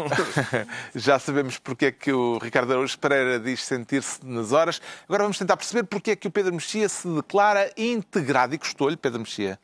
[0.94, 4.80] já sabemos porque é que o Ricardo Araújo Pereira diz sentir-se nas horas.
[5.08, 8.54] Agora vamos tentar perceber porque é que o Pedro Mexia se declara integrado.
[8.54, 9.58] E custou-lhe, Pedro Mexia?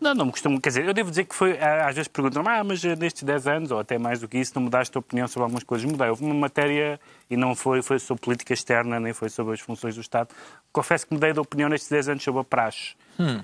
[0.00, 0.60] Não, não me costumo.
[0.60, 1.58] Quer dizer, eu devo dizer que foi.
[1.58, 4.62] Às vezes perguntam ah, mas nestes 10 anos, ou até mais do que isso, não
[4.62, 5.90] mudaste a opinião sobre algumas coisas.
[5.90, 6.08] Mudei.
[6.08, 6.98] Houve uma matéria,
[7.28, 10.30] e não foi, foi sobre política externa, nem foi sobre as funções do Estado.
[10.72, 12.94] Confesso que mudei de opinião nestes 10 anos sobre a praxe.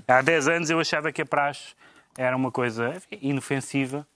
[0.08, 1.74] Há 10 anos eu achava que a praxe
[2.16, 4.06] era uma coisa enfim, inofensiva.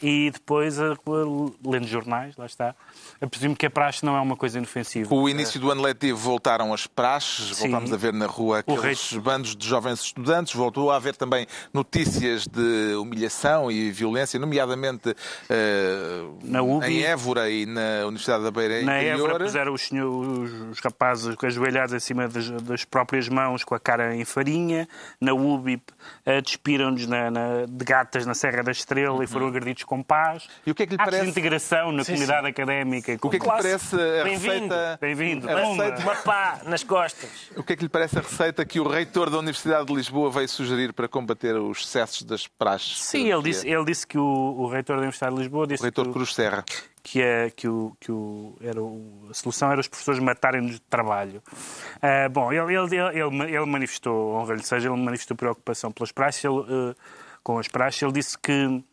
[0.00, 2.74] E depois, a- a- lendo jornais, lá está,
[3.20, 5.08] eu presumo que a praxe não é uma coisa inofensiva.
[5.08, 7.62] Com o início do ano letivo voltaram as praxes, Sim.
[7.70, 12.46] voltámos a ver na rua aqueles bandos de jovens estudantes, voltou a haver também notícias
[12.46, 15.14] de humilhação e violência, nomeadamente
[15.50, 16.86] eh, Na UBI.
[17.00, 19.28] em Évora e na Universidade da Beira Na Interior.
[19.30, 20.08] Évora puseram os, senhor-
[20.70, 24.88] os- rapazes ajoelhados em cima das, das próprias mãos com a cara em farinha.
[25.20, 25.82] Na UBI
[26.24, 30.48] eh, despiram-nos de gatas na Serra da Estrela e foram agredidos com paz.
[30.66, 33.16] E o que é que lhe parece- integração na Sim, comunidade académica.
[33.22, 34.98] O que é que lhe parece a Bem-vindo, receita...
[35.00, 35.48] Bem-vindo.
[35.48, 35.84] Pumba.
[35.84, 37.30] receita- Uma pá nas costas.
[37.56, 40.30] O que é que lhe parece a receita que o reitor da Universidade de Lisboa
[40.30, 42.98] veio sugerir para combater os excessos das praxes?
[43.02, 45.84] Sim, ele disse, ele disse que o, o reitor da Universidade de Lisboa disse O
[45.84, 46.64] reitor que, o- Cruz Serra.
[47.02, 50.80] que, é, que, o, que o, era o- a solução era os professores matarem-nos de
[50.82, 51.42] trabalho.
[52.02, 56.60] Ah, bom, ele, ele, ele, ele manifestou, honra-lhe seja, ele manifestou preocupação pelas praxes, ele,
[56.60, 56.94] eh,
[57.42, 58.02] com as praxes.
[58.02, 58.84] Ele disse que,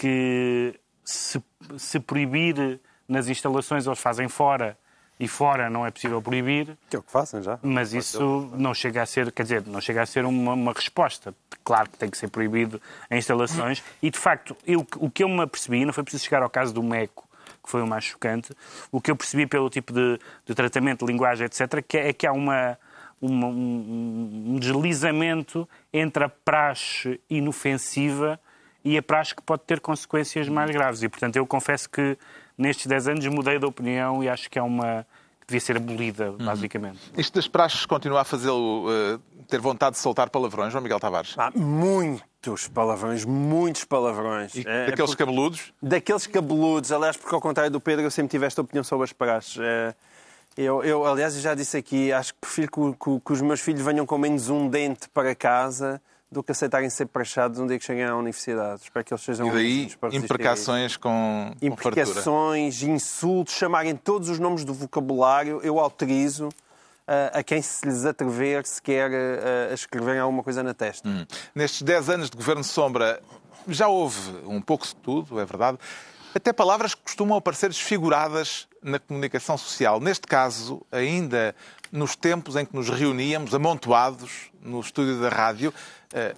[0.00, 0.74] que
[1.04, 1.42] se,
[1.76, 4.78] se proibir nas instalações eles fazem fora
[5.18, 7.58] e fora não é possível proibir, Que é o que façam já.
[7.62, 11.34] mas isso não chega a ser, quer dizer, não chega a ser uma, uma resposta.
[11.62, 12.80] Claro que tem que ser proibido
[13.10, 13.82] em instalações.
[14.02, 16.72] E, de facto, eu, o que eu me apercebi, não foi preciso chegar ao caso
[16.72, 17.28] do MECO,
[17.62, 18.54] que foi o mais chocante,
[18.90, 22.12] o que eu percebi pelo tipo de, de tratamento, de linguagem, etc., que é, é
[22.14, 22.78] que há uma,
[23.20, 28.40] uma- um, um deslizamento entre a praxe inofensiva
[28.84, 31.02] e a praxe que pode ter consequências mais graves.
[31.02, 32.16] E, portanto, eu confesso que
[32.56, 35.06] nestes 10 anos mudei de opinião e acho que é uma
[35.40, 36.98] que devia ser abolida, basicamente.
[37.16, 39.18] Isto das praxes continua a fazê-lo eh,
[39.48, 41.34] ter vontade de soltar palavrões, João Miguel Tavares?
[41.36, 44.54] Há muitos palavrões, muitos palavrões.
[44.54, 45.72] E É, daqueles porque- cabeludos?
[45.82, 49.12] Daqueles cabeludos, aliás, porque ao contrário do Pedro, eu sempre tive esta opinião sobre as
[49.12, 49.58] praxes.
[49.60, 49.94] É,
[50.56, 53.80] Eu, eu, aliás, já disse aqui, acho que prefiro que, que- que os meus filhos
[53.82, 56.02] venham com menos um dente para casa
[56.32, 58.82] do que aceitarem ser praxados um dia que cheguem à universidade.
[58.82, 64.64] Espero que eles sejam E daí imprecações com, com imprecações, insultos, chamarem todos os nomes
[64.64, 66.48] do vocabulário, eu autorizo
[67.08, 71.08] ah, a quem se lhes atrever sequer ah, a escreverem alguma coisa na testa.
[71.08, 71.26] Hum.
[71.52, 73.20] Nestes 10 anos de Governo Sombra
[73.66, 75.78] já houve um pouco de tudo, é verdade.
[76.32, 79.98] Até palavras que costumam aparecer desfiguradas na comunicação social.
[79.98, 81.56] Neste caso, ainda
[81.92, 85.72] nos tempos em que nos reuníamos, amontoados, no estúdio da rádio,
[86.12, 86.34] eh,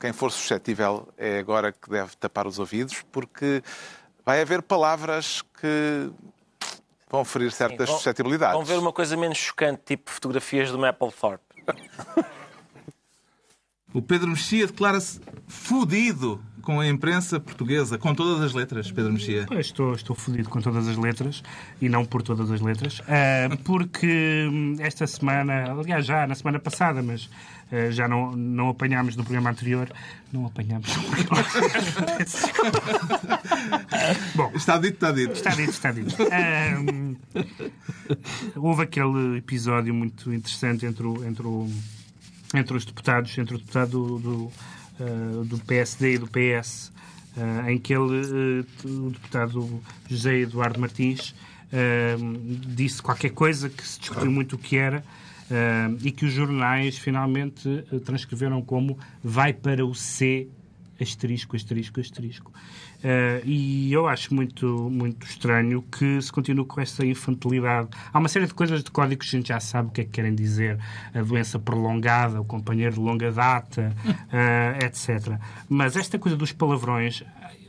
[0.00, 3.62] quem for suscetível é agora que deve tapar os ouvidos, porque
[4.24, 6.10] vai haver palavras que
[7.10, 8.56] vão ferir certas Vão- suscetibilidades.
[8.56, 11.44] Vão ver uma coisa menos chocante, tipo fotografias do Mapplethorpe.
[13.92, 19.46] O Pedro Mexia declara-se fudido com a imprensa portuguesa, com todas as letras, Pedro Mexia.
[19.58, 21.42] Estou, estou fodido com todas as letras
[21.80, 26.58] e não por todas as letras, ah, porque hum, esta semana, aliás, já na semana
[26.58, 27.28] passada, mas
[27.70, 29.90] ah, já não, não apanhámos no programa anterior,
[30.32, 31.44] não apanhámos no programa.
[34.34, 35.32] Bom, Está dito, está dito.
[35.32, 36.14] Está dito, está dito.
[36.32, 37.14] Ahm,
[38.56, 41.70] houve aquele episódio muito interessante entre, o- entre, o-
[42.54, 44.52] entre os deputados, entre o deputado do, do,
[45.00, 46.92] ah, do PSD e do PS,
[47.36, 51.34] ah, em que ele, eh, o deputado José Eduardo Martins,
[52.68, 55.04] disse qualquer coisa que se discutiu muito o que era.
[56.02, 60.48] e que os jornais finalmente eh, transcreveram como vai para o C
[61.00, 62.52] asterisco, asterisco, asterisco.
[63.04, 67.90] Eh, e eu acho muito, muito estranho que se continue com essa infantilidade.
[68.10, 70.04] Há uma série de coisas de códigos que a gente já sabe o que é
[70.04, 70.78] que querem dizer.
[71.14, 73.94] A doença prolongada, o companheiro de longa data,
[74.32, 75.38] eh, etc.
[75.68, 77.22] Mas esta coisa dos palavrões,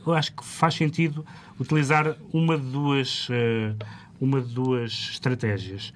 [0.06, 1.24] eu acho que faz sentido
[1.60, 3.74] utilizar uma de duas, eh,
[4.18, 5.92] uma de duas estratégias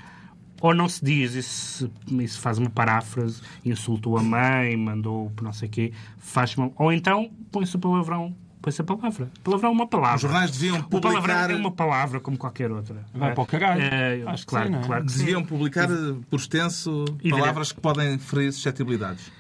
[0.60, 5.68] ou não se diz, isso, isso faz uma paráfrase, insultou a mãe, mandou não sei
[5.68, 6.70] o quê, faz uma...
[6.76, 9.30] Ou então põe-se o palavrão, põe-se a palavra.
[9.42, 10.16] Palavrão é uma palavra.
[10.16, 13.04] Os jornais deviam O palavrão publicar, é uma palavra como qualquer outra.
[13.14, 13.82] Vai para o caralho.
[13.82, 14.84] É, Acho que claro, sim, não é?
[14.84, 15.18] claro que sim.
[15.18, 19.30] deviam publicar eh, por extenso E palavras que podem ferir suscetibilidades.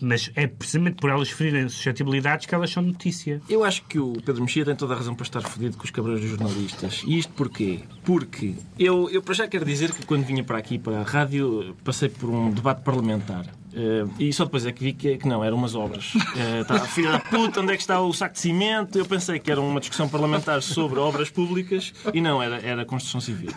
[0.00, 3.40] Mas é precisamente por elas ferirem suscetibilidades que elas são notícia.
[3.48, 5.90] Eu acho que o Pedro Mexia tem toda a razão para estar fodido com os
[5.90, 7.02] cabreiros jornalistas.
[7.04, 7.80] E isto porquê?
[8.04, 11.76] Porque eu, eu para já quero dizer que quando vinha para aqui, para a rádio,
[11.84, 13.46] passei por um debate parlamentar.
[13.72, 16.14] Eh, e só depois é que vi que, que não, eram umas obras.
[16.14, 18.98] Uh, tá, filha da puta, onde é que está o saco de cimento?
[18.98, 23.20] Eu pensei que era uma discussão parlamentar sobre obras públicas e não, era, era construção
[23.20, 23.50] civil.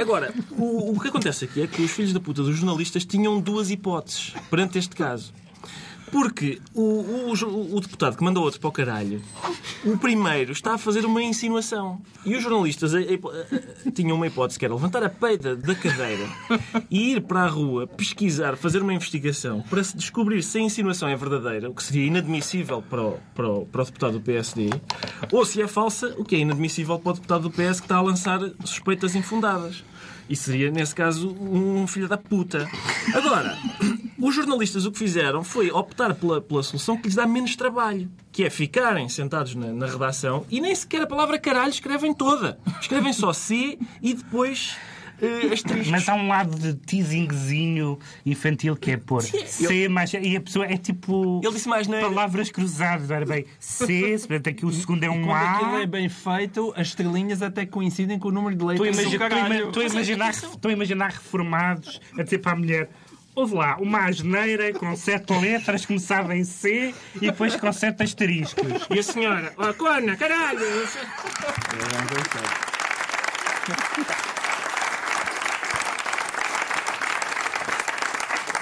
[0.00, 3.40] Agora, o, o que acontece aqui é que os filhos da puta dos jornalistas tinham
[3.40, 5.32] duas hipóteses perante este caso.
[6.14, 9.20] Porque o, o, o deputado que mandou outro para o caralho,
[9.84, 12.00] o primeiro está a fazer uma insinuação.
[12.24, 15.74] E os jornalistas a- a- a- tinham uma hipótese que era levantar a peita da
[15.74, 16.24] cadeira
[16.88, 21.08] e ir para a rua pesquisar, fazer uma investigação para se descobrir se a insinuação
[21.08, 24.70] é verdadeira, o que seria inadmissível para o, para o, para o deputado do PSD,
[25.32, 27.96] ou se é falsa, o que é inadmissível para o deputado do PS que está
[27.96, 29.82] a lançar suspeitas infundadas.
[30.28, 32.68] E seria, nesse caso, um filho da puta.
[33.14, 33.56] Agora,
[34.18, 38.10] os jornalistas o que fizeram foi optar pela, pela solução que lhes dá menos trabalho,
[38.32, 42.58] que é ficarem sentados na, na redação e nem sequer a palavra caralho escrevem toda.
[42.80, 44.76] Escrevem só C e depois
[45.20, 45.88] eh, asteriscos.
[45.88, 50.12] Mas há um lado de teasingzinho infantil que é pôr C mais...
[50.14, 51.40] E a pessoa é tipo...
[51.42, 52.00] Ele disse mais, não é?
[52.00, 55.50] Palavras cruzadas, era bem C, se portanto aqui o segundo é um Quando A.
[55.52, 58.98] aquilo é bem feito, as estrelinhas até coincidem com o número de letras.
[58.98, 62.90] estou a a imaginar, estou a imaginar reformados a dizer para a mulher
[63.34, 68.64] houve lá uma asneira com sete letras, começava em C e depois com sete asteriscos.
[68.90, 70.60] E a senhora, ó, corna, caralho!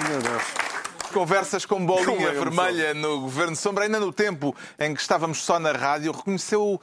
[0.09, 0.43] Meu Deus.
[1.13, 5.59] Conversas com bolinha é vermelha no Governo Sombra, ainda no tempo em que estávamos só
[5.59, 6.81] na rádio, reconheceu...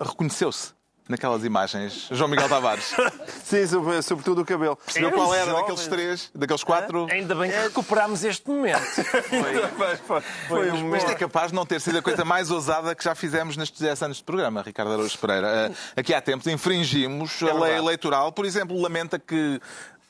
[0.00, 0.76] reconheceu-se
[1.08, 2.94] naquelas imagens João Miguel Tavares.
[3.42, 4.76] Sim, sobre- sobretudo o cabelo.
[4.76, 7.06] Percebeu qual era daqueles três, daqueles quatro?
[7.10, 8.78] Ainda bem que recuperámos este momento.
[10.46, 13.14] Foi um Mas é capaz de não ter sido a coisa mais ousada que já
[13.14, 15.72] fizemos nestes 10 anos de programa, Ricardo Araújo Pereira.
[15.96, 18.30] Eh, Aqui há tempos infringimos a lei eleitoral.
[18.30, 19.58] Por exemplo, lamenta que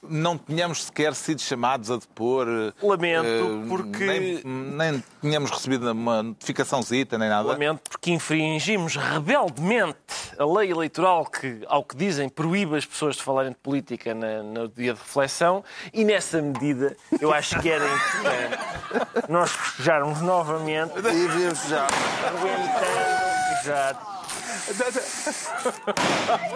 [0.02, 2.46] não tínhamos sequer sido chamados a depor.
[2.48, 7.48] eh, Lamento, eh, porque- Nem, nem tínhamos recebido uma notificaçãozita, nem nada.
[7.48, 9.96] Lamento porque infringimos rebeldemente
[10.38, 14.42] a lei eleitoral que, ao que dizem, proíbe as pessoas de falarem de política na-
[14.42, 20.92] no dia de reflexão e, nessa medida, eu acho que era importante nós festejarmos novamente
[20.98, 21.86] E devíamos já.
[22.28, 23.18] aguentando.
[23.60, 24.06] Exato.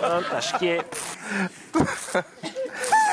[0.01, 0.85] Pronto, acho que é.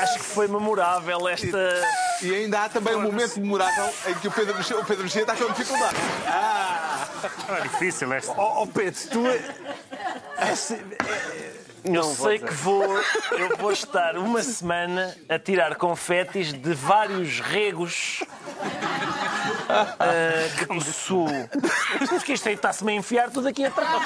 [0.02, 1.82] Acho que foi memorável esta.
[2.22, 5.22] E ainda há também um momento memorável em que o Pedro Mexia, o Pedro Mexia
[5.22, 5.96] está com dificuldade.
[7.56, 8.32] É difícil esta.
[8.32, 9.22] Oh, oh, Pedro, tu.
[10.36, 10.80] É, se-
[11.84, 12.84] Eu sei que vou,
[13.32, 18.20] eu vou estar uma semana a tirar confetes de vários regos
[19.68, 19.96] ah,
[20.58, 21.28] que possuo.
[22.08, 24.02] Porque isto aí está-se-me a enfiar tudo aqui atrás.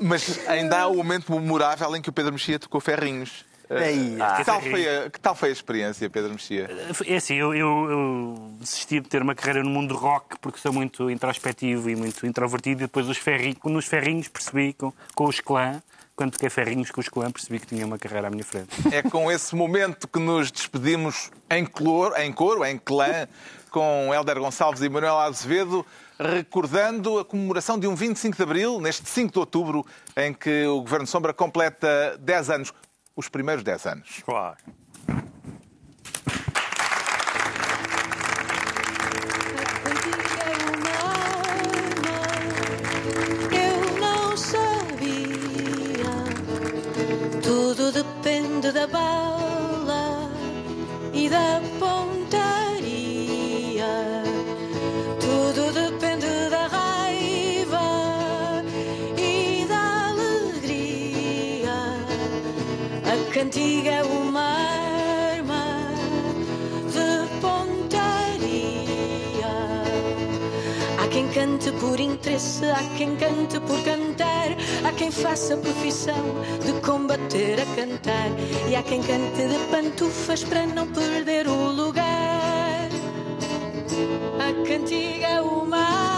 [0.00, 3.44] Mas ainda há o momento memorável em que o Pedro Mexia tocou ferrinhos.
[3.70, 6.68] Ei, que, tal foi a, que tal foi a experiência, Pedro Mexia?
[7.06, 10.58] É assim, eu, eu- eu desisti de ter uma carreira no mundo do rock porque
[10.58, 12.82] sou muito introspectivo e muito introvertido.
[12.82, 13.18] E depois os
[13.64, 15.82] nos ferrinhos percebi com, com os clã
[16.16, 18.70] quando toquei ferrinhos com os Coan, percebi que tinha uma carreira à minha frente.
[18.92, 23.28] É com esse momento que nos despedimos em, cloro, em coro, em clã,
[23.70, 25.86] com Hélder Gonçalves e Manuel Azevedo,
[26.18, 30.80] recordando a comemoração de um 25 de Abril, neste 5 de Outubro, em que o
[30.80, 32.74] Governo Sombra completa 10 anos,
[33.18, 34.22] os primeiros 10 anos.
[34.24, 34.56] Claro.
[63.32, 65.64] Cantiga é uma arma
[66.90, 68.86] de pontaria.
[70.98, 76.14] Há quem cante por interesse, há quem cante por cantar, há quem faça profissão
[76.64, 78.30] de combater a cantar,
[78.68, 82.88] e há quem cante de pantufas para não perder o lugar.
[84.38, 86.17] A cantiga é uma arma,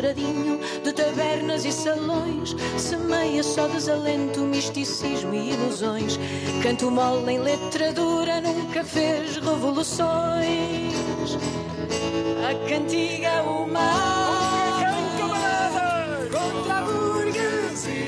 [0.00, 6.18] choradinho de tabernas e salões semeia só desalento, misticismo e ilusões.
[6.62, 10.94] Canto mole em letra dura nunca fez revoluções.
[12.48, 14.88] A cantiga uma arma
[16.30, 18.00] contra a burguesia.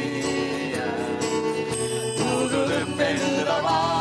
[2.16, 3.91] Tudo depende da bala